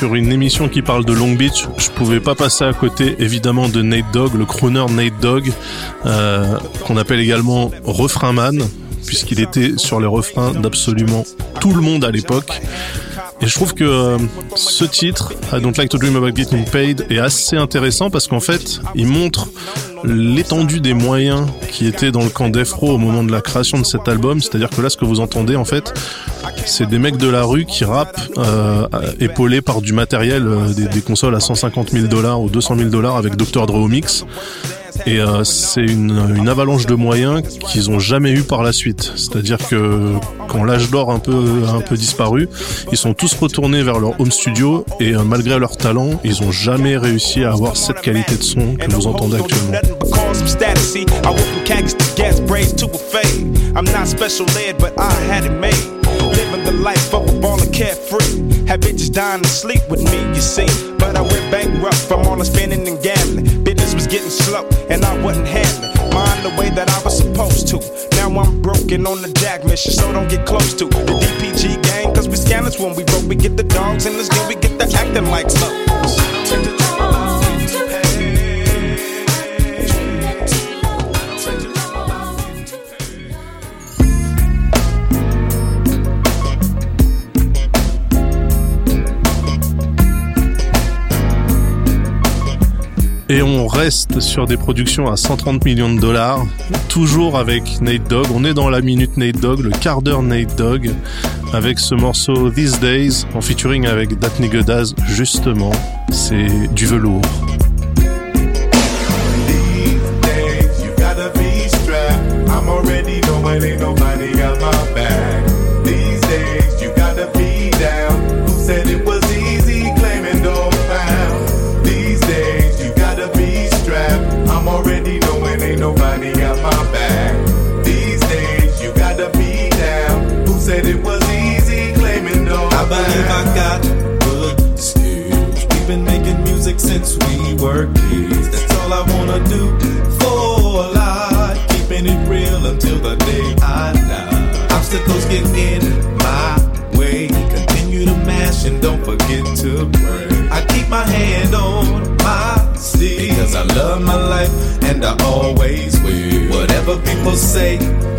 sur 0.01 0.15
une 0.15 0.31
émission 0.31 0.67
qui 0.67 0.81
parle 0.81 1.05
de 1.05 1.13
Long 1.13 1.33
Beach. 1.33 1.67
Je 1.77 1.91
pouvais 1.91 2.19
pas 2.19 2.33
passer 2.33 2.63
à 2.63 2.73
côté, 2.73 3.17
évidemment, 3.19 3.69
de 3.69 3.83
Nate 3.83 4.11
Dogg, 4.11 4.33
le 4.33 4.45
crooner 4.45 4.83
Nate 4.89 5.19
Dogg, 5.21 5.51
euh, 6.07 6.57
qu'on 6.87 6.97
appelle 6.97 7.19
également 7.19 7.69
Refrain 7.83 8.33
Man, 8.33 8.63
puisqu'il 9.05 9.39
était 9.39 9.73
sur 9.77 9.99
les 9.99 10.07
refrains 10.07 10.53
d'absolument 10.53 11.23
tout 11.59 11.71
le 11.71 11.81
monde 11.81 12.03
à 12.03 12.09
l'époque. 12.09 12.49
Et 13.41 13.47
je 13.47 13.53
trouve 13.53 13.75
que 13.75 13.83
euh, 13.83 14.17
ce 14.55 14.85
titre, 14.85 15.33
I 15.53 15.61
Don't 15.61 15.73
Like 15.77 15.89
to 15.89 15.99
Dream 15.99 16.15
About 16.15 16.35
Getting 16.35 16.65
Paid, 16.65 17.05
est 17.11 17.19
assez 17.19 17.55
intéressant 17.55 18.09
parce 18.09 18.27
qu'en 18.27 18.39
fait, 18.39 18.81
il 18.95 19.05
montre 19.05 19.49
l'étendue 20.03 20.79
des 20.79 20.93
moyens 20.93 21.47
qui 21.69 21.87
étaient 21.87 22.11
dans 22.11 22.23
le 22.23 22.29
camp 22.29 22.49
d'Efro 22.49 22.91
au 22.91 22.97
moment 22.97 23.23
de 23.23 23.31
la 23.31 23.41
création 23.41 23.79
de 23.79 23.85
cet 23.85 24.07
album. 24.07 24.41
C'est-à-dire 24.41 24.69
que 24.69 24.81
là, 24.81 24.89
ce 24.89 24.97
que 24.97 25.05
vous 25.05 25.19
entendez, 25.19 25.55
en 25.55 25.65
fait, 25.65 25.93
c'est 26.65 26.87
des 26.87 26.99
mecs 26.99 27.17
de 27.17 27.29
la 27.29 27.43
rue 27.43 27.65
qui 27.65 27.85
rappent, 27.85 28.19
euh, 28.37 28.87
épaulés 29.19 29.61
par 29.61 29.81
du 29.81 29.93
matériel, 29.93 30.47
euh, 30.47 30.73
des, 30.73 31.01
consoles 31.01 31.35
à 31.35 31.39
150 31.39 31.91
000 31.91 32.07
dollars 32.07 32.41
ou 32.41 32.49
200 32.49 32.77
000 32.77 32.89
dollars 32.89 33.17
avec 33.17 33.35
Dr. 33.35 33.65
Mix. 33.87 34.25
Et 35.05 35.19
euh, 35.19 35.43
c'est 35.43 35.81
une, 35.81 36.47
avalanche 36.47 36.85
de 36.85 36.95
moyens 36.95 37.41
qu'ils 37.41 37.89
ont 37.89 37.99
jamais 37.99 38.31
eu 38.31 38.43
par 38.43 38.63
la 38.63 38.73
suite. 38.73 39.13
C'est-à-dire 39.15 39.57
que 39.57 40.13
quand 40.47 40.63
l'âge 40.63 40.89
d'or 40.89 41.11
a 41.11 41.15
un 41.15 41.19
peu 41.19 41.95
disparu, 41.95 42.49
ils 42.91 42.97
sont 42.97 43.13
tous 43.13 43.33
retournés 43.33 43.83
vers 43.83 43.99
leur 43.99 44.19
home 44.19 44.31
studio 44.31 44.85
et 44.99 45.13
euh, 45.13 45.23
malgré 45.23 45.57
leur 45.59 45.77
talent, 45.77 46.19
ils 46.23 46.43
ont 46.43 46.51
jamais 46.51 46.97
réussi 46.97 47.43
à 47.43 47.53
avoir 47.53 47.77
cette 47.77 48.01
qualité 48.01 48.35
de 48.35 48.43
son 48.43 48.75
que 48.75 48.91
vous 48.91 49.07
entendez 49.07 49.37
actuellement. 49.37 49.77
Living 56.31 56.63
the 56.63 56.71
life 56.71 57.11
bitches. 63.31 63.60
Business 63.71 63.93
was 63.93 64.07
getting 64.07 64.29
slow, 64.29 64.67
and 64.89 65.05
I 65.05 65.17
wasn't 65.23 65.47
handling 65.47 65.95
mine 66.11 66.43
the 66.43 66.53
way 66.59 66.69
that 66.71 66.89
I 66.89 67.03
was 67.03 67.17
supposed 67.17 67.69
to. 67.69 67.79
Now 68.17 68.27
I'm 68.37 68.61
broken 68.61 69.07
on 69.07 69.21
the 69.21 69.31
jack 69.39 69.63
mission, 69.63 69.93
so 69.93 70.11
don't 70.11 70.29
get 70.29 70.45
close 70.45 70.73
to 70.73 70.85
the 70.85 70.91
DPG 70.91 71.81
gang. 71.81 72.13
Cause 72.13 72.27
we 72.27 72.35
scanners 72.35 72.77
when 72.77 72.95
we 72.95 73.05
broke. 73.05 73.23
We 73.29 73.35
get 73.35 73.55
the 73.55 73.63
dogs 73.63 74.05
in 74.05 74.13
this 74.13 74.27
game, 74.27 74.45
we 74.49 74.55
get 74.55 74.77
the 74.77 74.93
acting 74.93 75.31
like 75.31 75.49
so. 75.49 75.90
Et 93.31 93.41
on 93.41 93.65
reste 93.65 94.19
sur 94.19 94.45
des 94.45 94.57
productions 94.57 95.09
à 95.09 95.15
130 95.15 95.63
millions 95.63 95.95
de 95.95 96.01
dollars, 96.01 96.45
toujours 96.89 97.37
avec 97.37 97.79
Nate 97.79 98.05
Dogg. 98.09 98.27
On 98.35 98.43
est 98.43 98.53
dans 98.53 98.69
la 98.69 98.81
minute 98.81 99.15
Nate 99.15 99.39
Dogg, 99.39 99.61
le 99.61 99.69
quart 99.69 100.01
d'heure 100.01 100.21
Nate 100.21 100.57
Dogg, 100.57 100.91
avec 101.53 101.79
ce 101.79 101.95
morceau 101.95 102.49
These 102.49 102.81
Days, 102.81 103.25
en 103.33 103.39
featuring 103.39 103.87
avec 103.87 104.19
Dat 104.19 104.37
Nigga 104.41 104.63
Daz, 104.63 104.93
justement. 105.07 105.71
C'est 106.09 106.73
du 106.73 106.85
velours. 106.85 107.21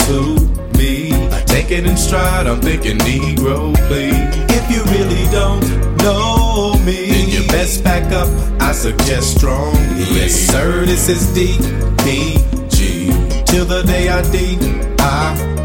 To 0.06 0.36
me, 0.78 1.12
I 1.30 1.40
take 1.46 1.70
it 1.70 1.86
in 1.86 1.96
stride. 1.96 2.46
I'm 2.46 2.60
thinking 2.60 2.98
Negro, 2.98 3.74
please. 3.88 4.14
If 4.50 4.70
you 4.70 4.82
really 4.94 5.24
don't 5.30 5.64
know 6.02 6.74
me, 6.84 7.06
then 7.10 7.28
you 7.30 7.46
best 7.48 7.82
back 7.84 8.12
up. 8.12 8.28
I 8.60 8.72
suggest 8.72 9.36
strongly. 9.38 10.04
Yes, 10.10 10.34
sir, 10.34 10.84
this 10.84 11.08
is 11.08 11.26
DPG. 11.36 13.46
Till 13.46 13.64
the 13.64 13.82
day 13.82 14.08
I 14.08 14.22
D, 14.30 14.58
I 14.98 15.58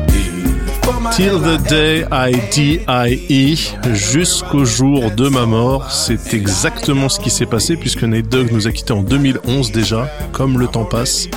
Till 1.16 1.40
the 1.40 1.58
day 1.68 2.06
I 2.12 2.32
die, 2.52 3.58
jusqu'au 3.94 4.66
jour 4.66 5.10
de 5.10 5.30
ma 5.30 5.46
mort, 5.46 5.92
c'est 5.92 6.34
exactement 6.36 7.10
ce 7.10 7.20
qui 7.20 7.32
s'est 7.32 7.48
passé 7.48 7.76
puisque 7.76 8.04
Nate 8.04 8.30
Dogg 8.30 8.52
nous 8.52 8.68
a 8.68 8.72
quittés 8.72 8.94
en 8.94 9.02
2011 9.02 9.72
déjà, 9.72 10.12
comme 10.32 10.60
le 10.60 10.68
temps 10.68 10.86
passe. 10.86 11.28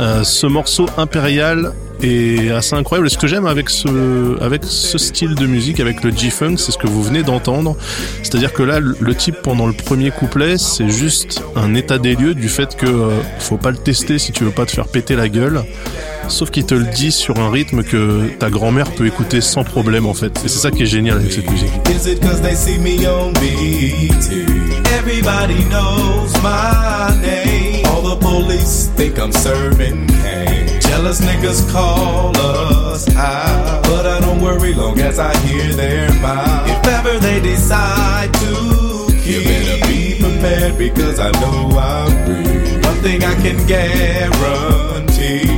Euh, 0.00 0.24
ce 0.24 0.46
morceau 0.46 0.86
impérial 0.96 1.72
est 2.02 2.50
assez 2.50 2.74
incroyable. 2.74 3.06
Et 3.06 3.10
ce 3.10 3.18
que 3.18 3.26
j'aime 3.26 3.46
avec 3.46 3.70
ce, 3.70 4.98
style 4.98 5.34
de 5.34 5.46
musique, 5.46 5.80
avec 5.80 6.02
le 6.02 6.10
G-Funk, 6.10 6.56
c'est 6.58 6.72
ce 6.72 6.78
que 6.78 6.86
vous 6.86 7.02
venez 7.02 7.22
d'entendre. 7.22 7.76
C'est-à-dire 8.22 8.52
que 8.52 8.62
là, 8.62 8.80
le 8.80 9.14
type 9.14 9.36
pendant 9.42 9.66
le 9.66 9.72
premier 9.72 10.10
couplet, 10.10 10.58
c'est 10.58 10.88
juste 10.88 11.42
un 11.56 11.74
état 11.74 11.98
des 11.98 12.14
lieux 12.14 12.34
du 12.34 12.48
fait 12.48 12.76
que 12.76 12.86
euh, 12.86 13.20
faut 13.38 13.56
pas 13.56 13.70
le 13.70 13.76
tester 13.76 14.18
si 14.18 14.32
tu 14.32 14.44
veux 14.44 14.50
pas 14.50 14.66
te 14.66 14.72
faire 14.72 14.88
péter 14.88 15.16
la 15.16 15.28
gueule. 15.28 15.62
Sauf 16.28 16.50
qu'il 16.50 16.64
te 16.64 16.74
le 16.74 16.86
dit 16.86 17.12
sur 17.12 17.38
un 17.40 17.50
rythme 17.50 17.82
que 17.82 18.28
ta 18.38 18.48
grand-mère 18.48 18.90
peut 18.92 19.06
écouter 19.06 19.40
sans 19.40 19.64
problème 19.64 20.06
en 20.06 20.14
fait. 20.14 20.40
Et 20.44 20.48
c'est 20.48 20.60
ça 20.60 20.70
qui 20.70 20.84
est 20.84 20.86
génial 20.86 21.18
avec 21.18 21.32
cette 21.32 21.50
musique. 21.50 21.70
Everybody 25.02 25.64
knows 25.64 26.32
my 26.42 27.10
name. 27.20 27.84
All 27.86 28.02
the 28.02 28.16
police 28.20 28.88
think 28.94 29.18
I'm 29.18 29.32
serving 29.32 30.06
cane. 30.06 30.71
Jealous 30.92 31.22
niggas 31.22 31.72
call 31.72 32.36
us 32.36 33.08
out. 33.16 33.82
But 33.84 34.04
I 34.04 34.20
don't 34.20 34.42
worry 34.42 34.74
long 34.74 34.98
as 35.00 35.18
I 35.18 35.34
hear 35.38 35.72
their 35.72 36.12
mouth. 36.20 36.68
If 36.68 36.86
ever 36.86 37.18
they 37.18 37.40
decide 37.40 38.30
to 38.34 39.08
kill, 39.08 39.40
you 39.40 39.42
better 39.42 39.86
be 39.86 40.20
prepared 40.20 40.76
because 40.76 41.18
I 41.18 41.30
know 41.40 41.78
I'm 41.78 42.12
real. 42.28 42.82
One 42.82 43.00
thing 43.00 43.24
I 43.24 43.34
can 43.40 43.66
guarantee. 43.66 45.48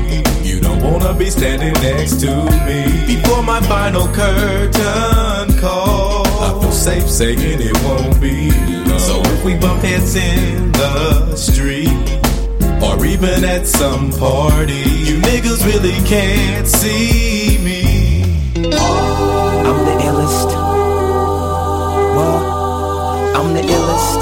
You 0.49 0.61
don't 0.61 0.81
wanna 0.81 1.13
be 1.15 1.31
standing 1.31 1.75
next 1.83 2.21
to 2.21 2.31
me 2.65 3.17
before 3.17 3.43
my 3.43 3.61
final 3.63 4.07
curtain 4.07 5.59
call. 5.59 6.25
I 6.47 6.61
feel 6.61 6.71
safe 6.71 7.11
saying 7.11 7.61
it 7.61 7.77
won't 7.83 8.21
be 8.21 8.53
long. 8.89 9.01
So 9.01 9.21
if 9.33 9.45
we 9.45 9.57
bump 9.57 9.83
heads 9.83 10.15
in 10.15 10.71
the 10.71 11.35
street, 11.35 11.84
or 13.05 13.07
even 13.07 13.45
at 13.45 13.67
some 13.67 14.11
party. 14.13 14.85
You 15.09 15.19
niggas 15.21 15.65
really 15.67 15.97
can't 16.09 16.67
see 16.67 17.59
me. 17.59 18.23
I'm 18.55 19.79
the 19.89 19.95
illest. 20.09 20.51
Well, 22.17 22.39
I'm 23.37 23.55
the 23.55 23.63
illest. 23.63 24.21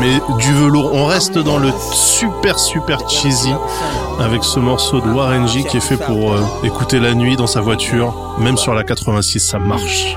Mais 0.00 0.20
du 0.38 0.52
velours. 0.54 0.92
On 0.92 1.06
reste 1.06 1.38
dans 1.38 1.58
le 1.58 1.70
super 1.92 2.58
super 2.58 3.08
cheesy 3.08 3.52
avec 4.20 4.44
ce 4.44 4.58
morceau 4.58 5.00
de 5.00 5.08
Warren 5.08 5.46
G 5.46 5.64
qui 5.64 5.76
est 5.76 5.80
fait 5.80 5.96
pour 5.96 6.32
euh, 6.32 6.42
écouter 6.64 6.98
la 6.98 7.14
nuit 7.14 7.36
dans 7.36 7.46
sa 7.46 7.60
voiture, 7.60 8.36
même 8.40 8.56
sur 8.56 8.74
la 8.74 8.82
86 8.82 9.40
ça 9.40 9.58
marche. 9.58 10.16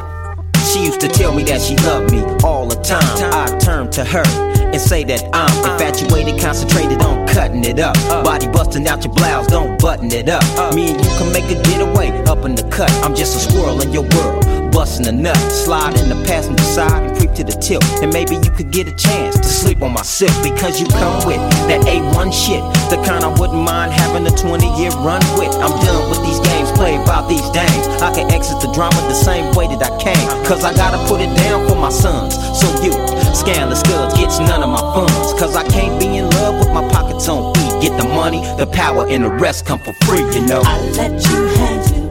She 0.65 0.77
used 0.77 0.99
to 1.01 1.07
tell 1.07 1.33
me 1.33 1.43
that 1.45 1.59
she 1.59 1.75
loved 1.85 2.11
me 2.11 2.23
all 2.43 2.67
the 2.67 2.81
time. 2.81 3.01
I 3.31 3.57
turned 3.59 3.91
to 3.93 4.03
her 4.03 4.50
and 4.71 4.81
say 4.81 5.03
that 5.03 5.23
I'm 5.33 5.51
infatuated, 5.71 6.39
concentrated 6.39 7.01
on 7.01 7.27
cutting 7.27 7.63
it 7.63 7.79
up. 7.79 7.95
Uh. 8.09 8.23
Body 8.23 8.47
busting 8.47 8.87
out 8.87 9.03
your 9.03 9.13
blouse, 9.13 9.47
don't 9.47 9.79
button 9.81 10.11
it 10.11 10.29
up. 10.29 10.43
Uh. 10.57 10.73
Me 10.75 10.91
and 10.91 11.03
you 11.03 11.11
can 11.17 11.31
make 11.31 11.45
a 11.45 11.61
getaway 11.63 12.09
up 12.25 12.45
in 12.45 12.55
the 12.55 12.63
cut. 12.69 12.91
I'm 13.03 13.15
just 13.15 13.35
a 13.35 13.51
squirrel 13.51 13.81
in 13.81 13.91
your 13.91 14.03
world. 14.03 14.50
Busting 14.71 15.05
a 15.07 15.11
nut, 15.11 15.37
slide 15.51 15.99
in 15.99 16.07
the 16.07 16.15
passenger 16.23 16.63
side 16.63 17.03
and 17.03 17.17
creep 17.17 17.33
to 17.33 17.43
the 17.43 17.51
tilt. 17.51 17.83
And 18.01 18.11
maybe 18.13 18.35
you 18.35 18.51
could 18.51 18.71
get 18.71 18.87
a 18.87 18.95
chance 18.95 19.35
to 19.35 19.43
sleep 19.43 19.81
on 19.81 19.91
my 19.91 20.01
silk 20.01 20.31
because 20.43 20.79
you 20.79 20.87
come 20.87 21.27
with 21.27 21.43
that 21.67 21.83
A1 21.83 22.31
shit. 22.31 22.63
The 22.89 22.95
kind 23.03 23.23
I 23.23 23.31
wouldn't 23.39 23.59
mind 23.59 23.91
having 23.91 24.25
a 24.25 24.31
20 24.31 24.63
year 24.79 24.91
run 25.03 25.19
with. 25.35 25.51
I'm 25.59 25.75
done 25.83 26.09
with 26.09 26.23
these 26.23 26.39
games 26.39 26.71
played 26.71 27.05
by 27.05 27.19
these 27.27 27.43
dames. 27.51 27.83
I 27.99 28.15
can 28.15 28.31
exit 28.31 28.61
the 28.61 28.71
drama 28.71 28.95
the 29.11 29.13
same 29.13 29.51
way 29.53 29.67
that 29.67 29.83
I 29.83 29.91
came. 29.99 30.27
Cause 30.47 30.63
I 30.63 30.73
gotta 30.73 31.03
put 31.07 31.19
it 31.19 31.35
down 31.35 31.67
for 31.67 31.75
my 31.75 31.91
sons. 31.91 32.35
So 32.55 32.71
you, 32.79 32.95
scandalous 33.35 33.83
goods, 33.83 34.15
gets 34.15 34.39
none 34.39 34.63
of 34.63 34.69
my 34.69 34.81
funds. 34.95 35.35
Cause 35.35 35.55
I 35.55 35.67
can't 35.67 35.99
be 35.99 36.17
in 36.17 36.29
love 36.39 36.55
with 36.63 36.71
my 36.71 36.87
pockets 36.87 37.27
on 37.27 37.51
E. 37.59 37.83
Get 37.83 37.97
the 37.99 38.07
money, 38.07 38.39
the 38.55 38.67
power, 38.67 39.05
and 39.07 39.23
the 39.23 39.29
rest 39.29 39.65
come 39.65 39.79
for 39.79 39.93
free, 40.07 40.23
you 40.31 40.47
know. 40.47 40.61
I 40.63 40.79
let 40.95 41.11
you 41.27 41.43
have 41.59 41.83
it. 41.91 42.01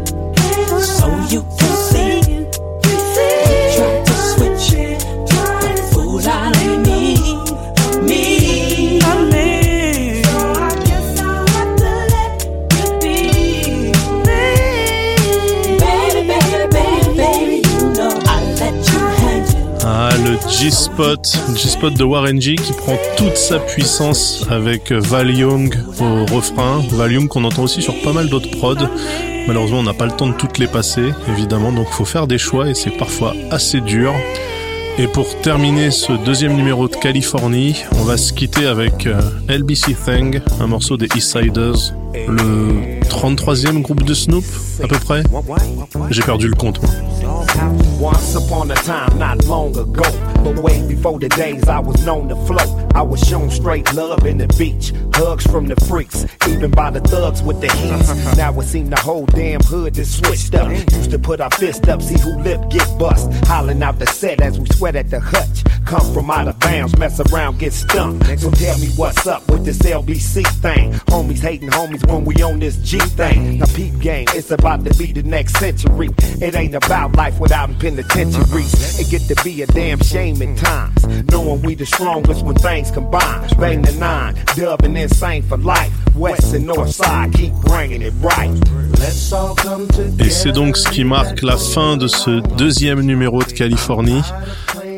So 0.81 1.09
you 1.29 1.43
can 1.59 1.70
le 20.31 20.39
G-Spot, 20.49 21.39
G-Spot 21.57 21.95
de 21.95 22.05
Warren 22.05 22.41
G 22.41 22.55
qui 22.55 22.73
prend 22.73 22.97
toute 23.17 23.37
sa 23.37 23.59
puissance 23.59 24.47
avec 24.49 24.93
Val 24.93 25.31
Young 25.31 25.75
au 26.01 26.27
refrain. 26.27 26.83
Val 26.91 27.13
Young 27.13 27.29
qu'on 27.29 27.45
entend 27.45 27.65
aussi 27.65 27.83
sur 27.83 28.01
pas 28.03 28.13
mal 28.13 28.29
d'autres 28.29 28.51
prods. 28.51 28.89
Malheureusement, 29.47 29.79
on 29.79 29.83
n'a 29.83 29.95
pas 29.95 30.07
le 30.07 30.13
temps 30.13 30.29
de 30.29 30.35
toutes 30.35 30.59
les 30.59 30.67
passer, 30.67 31.13
évidemment, 31.29 31.73
donc 31.73 31.89
faut 31.89 32.05
faire 32.05 32.27
des 32.27 32.39
choix 32.39 32.69
et 32.69 32.75
c'est 32.75 32.91
parfois 32.91 33.35
assez 33.51 33.81
dur. 33.81 34.13
Et 34.99 35.07
pour 35.07 35.35
terminer 35.41 35.91
ce 35.91 36.13
deuxième 36.13 36.55
numéro 36.55 36.89
de 36.89 36.97
Californie, 36.97 37.85
on 37.99 38.05
va 38.05 38.17
se 38.17 38.33
quitter 38.33 38.67
avec 38.67 39.07
euh, 39.07 39.21
LBC 39.49 39.95
Thing, 39.95 40.41
un 40.61 40.67
morceau 40.67 40.97
des 40.97 41.09
Eastsiders, 41.17 41.95
le 42.15 43.01
33e 43.09 43.81
groupe 43.81 44.03
de 44.03 44.15
Snoop, 44.15 44.45
à 44.83 44.89
peu 44.89 44.99
près. 44.99 45.23
J'ai 46.11 46.23
perdu 46.23 46.49
le 46.49 46.55
compte. 46.55 46.81
moi. 46.83 46.91
Once 50.41 50.49
upon 50.49 50.49
a 50.49 50.49
time, 50.49 50.49
not 50.49 50.49
long 50.49 50.49
ago, 50.49 50.53
but 50.53 50.63
way 50.63 50.89
before 50.89 51.19
the 51.19 51.29
days 51.29 51.69
I 51.69 51.79
was 51.81 52.07
known 52.07 52.29
to 52.29 52.37
float, 52.47 52.95
I 52.95 53.03
was 53.03 53.21
shown 53.21 53.51
straight 53.51 53.93
love 53.95 54.27
in 54.27 54.39
the 54.39 54.49
beach, 54.59 54.93
hugs 55.15 55.47
from 55.47 55.67
the 55.67 55.77
freaks, 55.87 56.27
even 56.49 56.71
by 56.71 56.91
the 56.91 57.01
thugs 57.01 57.43
with 57.43 57.61
the 57.61 57.73
heat. 57.73 58.37
now 58.37 58.59
it 58.59 58.67
seem 58.67 58.91
the 58.91 59.01
whole 59.01 59.27
damn 59.27 59.61
hood 59.61 59.99
is 59.99 60.17
switched 60.17 60.55
up. 60.55 60.71
Used 60.71 61.11
to 61.11 61.19
put 61.19 61.41
our 61.41 61.51
fist 61.51 61.89
up, 61.89 62.03
see 62.03 62.19
who 62.19 62.39
lip 62.41 62.61
get 62.71 62.89
bust, 62.99 63.33
hollering 63.47 63.83
out 63.83 63.99
the 63.99 64.07
set 64.07 64.41
as 64.41 64.59
we 64.59 64.67
sweat 64.67 64.97
at 64.97 65.11
the 65.11 65.21
hutch. 65.21 65.70
Come 65.91 66.15
from 66.15 66.31
out 66.31 66.47
of 66.47 66.57
bounds, 66.61 66.97
mess 66.99 67.19
around, 67.19 67.59
get 67.59 67.73
stumped. 67.73 68.25
So 68.41 68.51
tell 68.53 68.79
me 68.79 68.91
what's 68.95 69.27
up 69.27 69.43
with 69.51 69.65
this 69.65 69.79
LBC 69.79 70.47
thing. 70.63 70.93
Homies 71.11 71.41
hating 71.41 71.69
homies 71.71 72.07
when 72.09 72.25
we 72.25 72.41
on 72.43 72.61
this 72.61 72.77
G 72.77 73.01
thing. 73.01 73.59
Now 73.59 73.67
peep 73.75 73.99
game, 73.99 74.27
it's 74.33 74.53
about 74.53 74.85
to 74.85 74.97
be 74.97 75.13
the 75.13 75.25
next 75.25 75.59
century. 75.59 76.11
It 76.41 76.55
ain't 76.55 76.77
about 76.77 77.17
life 77.17 77.41
without 77.41 77.77
penitentiaries. 77.81 79.01
It 79.01 79.11
get 79.11 79.23
to 79.35 79.43
be 79.43 79.63
a 79.63 79.67
damn 79.67 79.99
shame 79.99 80.41
at 80.43 80.57
times. 80.59 81.07
Knowing 81.33 81.63
we 81.63 81.75
the 81.75 81.87
strongest 81.87 82.45
when 82.45 82.55
things 82.55 82.93
combine. 82.93 83.49
Bang 83.59 83.83
the 83.83 83.93
nine, 83.99 84.37
dub 84.55 84.85
and 84.85 84.97
insane 84.97 85.43
for 85.43 85.57
life. 85.57 85.93
West 86.15 86.55
and 86.55 86.67
north 86.67 86.95
side, 86.95 87.33
keep 87.33 87.53
bringing 87.65 88.03
it 88.03 88.15
right. 88.21 88.51
Let's 89.01 89.33
all 89.33 89.57
come 89.57 89.89
together. 89.89 90.25
Et 90.25 90.31
c'est 90.31 90.53
donc 90.53 90.77
ce 90.77 90.89
qui 90.91 91.03
marque 91.03 91.43
la 91.43 91.57
fin 91.57 91.97
de 91.97 92.07
ce 92.07 92.41
deuxième 92.57 93.01
numéro 93.01 93.43
de 93.43 93.53
Californie. 93.53 94.23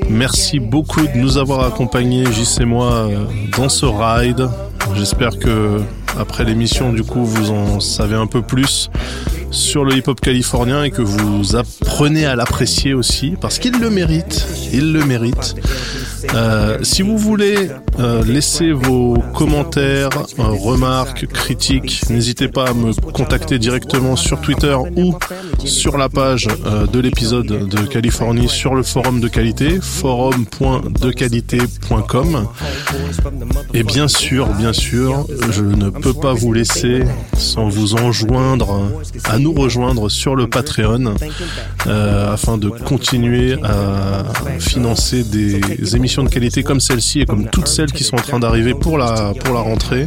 Merci 0.08 0.60
beaucoup 0.60 1.06
de 1.06 1.16
nous 1.16 1.38
avoir 1.38 1.64
accompagnés, 1.64 2.24
Gis 2.32 2.56
et 2.60 2.64
moi, 2.64 2.92
euh, 2.92 3.24
dans 3.56 3.68
ce 3.68 3.86
ride. 3.86 4.48
J'espère 4.94 5.38
que 5.38 5.80
après 6.18 6.44
l'émission, 6.44 6.92
du 6.92 7.02
coup, 7.02 7.24
vous 7.24 7.50
en 7.50 7.80
savez 7.80 8.16
un 8.16 8.26
peu 8.26 8.42
plus 8.42 8.90
sur 9.50 9.84
le 9.84 9.96
hip-hop 9.96 10.20
californien 10.20 10.82
et 10.82 10.90
que 10.90 11.02
vous 11.02 11.56
apprenez 11.56 12.24
à 12.24 12.34
l'apprécier 12.34 12.94
aussi, 12.94 13.34
parce 13.40 13.58
qu'il 13.58 13.78
le 13.78 13.90
mérite. 13.90 14.46
Il 14.72 14.92
le 14.92 15.04
mérite. 15.04 15.54
Euh, 16.34 16.78
si 16.82 17.02
vous 17.02 17.18
voulez 17.18 17.68
euh, 17.98 18.24
laisser 18.24 18.72
vos 18.72 19.14
commentaires, 19.34 20.08
euh, 20.38 20.44
remarques, 20.44 21.26
critiques, 21.26 22.08
n'hésitez 22.10 22.48
pas 22.48 22.68
à 22.68 22.74
me 22.74 22.92
contacter 23.12 23.58
directement 23.58 24.16
sur 24.16 24.40
Twitter 24.40 24.76
ou 24.96 25.14
sur 25.64 25.96
la 25.96 26.08
page 26.08 26.48
euh, 26.66 26.86
de 26.86 27.00
l'épisode 27.00 27.46
de 27.46 27.86
Californie 27.86 28.48
sur 28.48 28.74
le 28.74 28.82
forum 28.82 29.20
de 29.20 29.28
qualité, 29.28 29.78
forum.dequalité.com. 29.80 32.48
Et 33.74 33.82
bien 33.82 34.08
sûr, 34.08 34.46
bien 34.54 34.72
sûr, 34.72 35.26
je 35.50 35.62
ne 35.62 35.90
peux 35.90 36.14
pas 36.14 36.32
vous 36.32 36.52
laisser 36.52 37.02
sans 37.36 37.68
vous 37.68 37.94
enjoindre 37.94 38.90
à 39.24 39.38
nous 39.38 39.52
rejoindre 39.52 40.08
sur 40.08 40.34
le 40.34 40.48
Patreon 40.48 41.14
euh, 41.86 42.32
afin 42.32 42.58
de 42.58 42.68
continuer 42.68 43.56
à 43.62 44.24
financer 44.58 45.22
des 45.24 45.96
émissions 45.96 46.24
de 46.24 46.28
qualité 46.28 46.62
comme 46.62 46.80
celle-ci 46.80 47.20
et 47.20 47.26
comme 47.26 47.48
toutes 47.50 47.68
celles 47.68 47.92
qui 47.92 48.04
sont 48.04 48.16
en 48.16 48.22
train 48.22 48.40
d'arriver 48.40 48.74
pour 48.74 48.98
la, 48.98 49.32
pour 49.38 49.54
la 49.54 49.60
rentrée. 49.60 50.06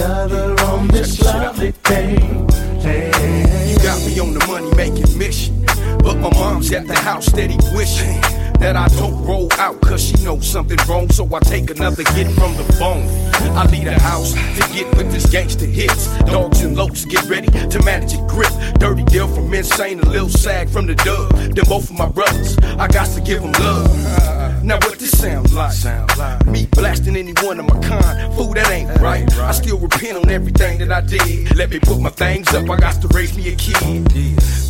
other 0.00 0.54
on 0.64 0.88
this 0.88 1.20
lovely 1.22 1.72
day. 1.84 2.16
Hey, 2.80 3.70
You 3.70 3.76
got 3.78 3.98
me 4.06 4.18
on 4.20 4.34
the 4.34 4.44
money 4.46 4.70
making 4.76 5.16
mission. 5.18 5.64
But 6.02 6.16
my 6.18 6.30
mom's 6.30 6.72
at 6.72 6.86
the 6.86 6.94
house 6.94 7.26
steady 7.26 7.56
wishing 7.74 8.20
that 8.60 8.76
I 8.76 8.88
don't 8.88 9.24
roll 9.24 9.48
out 9.58 9.80
cause 9.80 10.02
she 10.02 10.24
knows 10.24 10.46
something 10.46 10.78
wrong. 10.88 11.08
So 11.10 11.28
I 11.34 11.40
take 11.40 11.70
another 11.70 12.02
hit 12.12 12.28
from 12.32 12.56
the 12.56 12.64
bone. 12.78 13.06
I 13.56 13.66
leave 13.66 13.84
the 13.84 13.98
house 13.98 14.32
to 14.32 14.72
get 14.72 14.86
with 14.96 15.12
this 15.12 15.26
gangster 15.26 15.66
hits. 15.66 16.06
Dogs 16.24 16.62
and 16.62 16.76
locs 16.76 17.04
get 17.04 17.24
ready 17.28 17.48
to 17.48 17.82
manage 17.84 18.14
a 18.14 18.26
grip. 18.26 18.52
Dirty 18.78 19.04
deal 19.04 19.28
from 19.28 19.52
insane, 19.52 20.00
a 20.00 20.06
little 20.06 20.28
sag 20.28 20.68
from 20.68 20.86
the 20.86 20.94
dub. 20.94 21.30
Then 21.54 21.64
both 21.68 21.90
of 21.90 21.96
my 21.98 22.08
brothers, 22.08 22.56
I 22.58 22.88
got 22.88 23.08
to 23.08 23.20
give 23.20 23.42
them 23.42 23.52
love. 23.52 24.37
Now 24.68 24.76
what 24.80 24.98
this 24.98 25.18
sound 25.18 25.50
like? 25.54 25.72
Sound 25.72 26.14
like 26.18 26.46
Me 26.46 26.66
blasting 26.66 27.16
anyone 27.16 27.58
of 27.58 27.66
my 27.66 27.80
kind. 27.80 28.34
Fool, 28.34 28.52
that 28.52 28.70
ain't 28.70 29.00
right. 29.00 29.26
I 29.38 29.52
still 29.52 29.78
repent 29.78 30.18
on 30.18 30.28
everything 30.28 30.78
that 30.80 30.92
I 30.92 31.00
did. 31.00 31.56
Let 31.56 31.70
me 31.70 31.78
put 31.78 31.98
my 31.98 32.10
things 32.10 32.52
up. 32.52 32.68
I 32.68 32.76
got 32.76 33.00
to 33.00 33.08
raise 33.08 33.34
me 33.34 33.48
a 33.48 33.56
kid. 33.56 34.04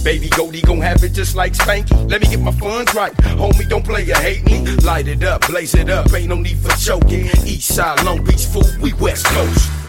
Baby 0.05 0.29
Goldie 0.29 0.61
gon' 0.61 0.81
have 0.83 1.03
it 1.03 1.15
just 1.15 1.35
like 1.35 1.55
Spanky. 1.55 2.09
Let 2.09 2.21
me 2.21 2.29
get 2.29 2.39
my 2.39 2.53
funds 2.53 2.95
right. 2.95 3.13
Homie, 3.41 3.69
don't 3.69 3.85
play 3.85 4.09
or 4.09 4.15
hate 4.19 4.45
me. 4.45 4.65
Light 4.87 5.09
it 5.09 5.25
up, 5.25 5.45
blaze 5.49 5.75
it 5.75 5.91
up. 5.91 6.15
Ain't 6.15 6.29
no 6.29 6.37
need 6.37 6.59
for 6.59 6.71
choking. 6.77 7.27
East 7.45 7.75
side, 7.75 8.05
Long 8.05 8.23
Beach, 8.23 8.47
fool, 8.47 8.63
we 8.81 8.93
West 8.93 9.27
Coast. 9.27 9.88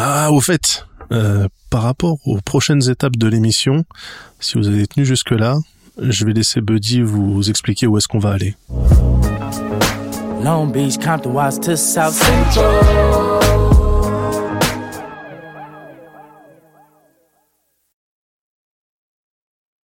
Ah, 0.00 0.30
au 0.30 0.40
fait, 0.40 0.86
euh, 1.10 1.48
par 1.70 1.82
rapport 1.82 2.18
aux 2.24 2.38
prochaines 2.40 2.88
étapes 2.88 3.16
de 3.16 3.26
l'émission, 3.26 3.84
si 4.38 4.56
vous 4.56 4.68
avez 4.68 4.86
tenu 4.86 5.04
jusque-là, 5.04 5.56
je 6.00 6.24
vais 6.24 6.32
laisser 6.32 6.60
Buddy 6.60 7.00
vous 7.00 7.50
expliquer 7.50 7.88
où 7.88 7.98
est-ce 7.98 8.06
qu'on 8.06 8.20
va 8.20 8.30
aller. 8.30 8.54
Long 10.44 10.68
Beach, 10.68 10.98
Compton, 10.98 11.32
Watts 11.32 11.60
to 11.62 11.74
South 11.74 12.14
Central. 12.14 13.27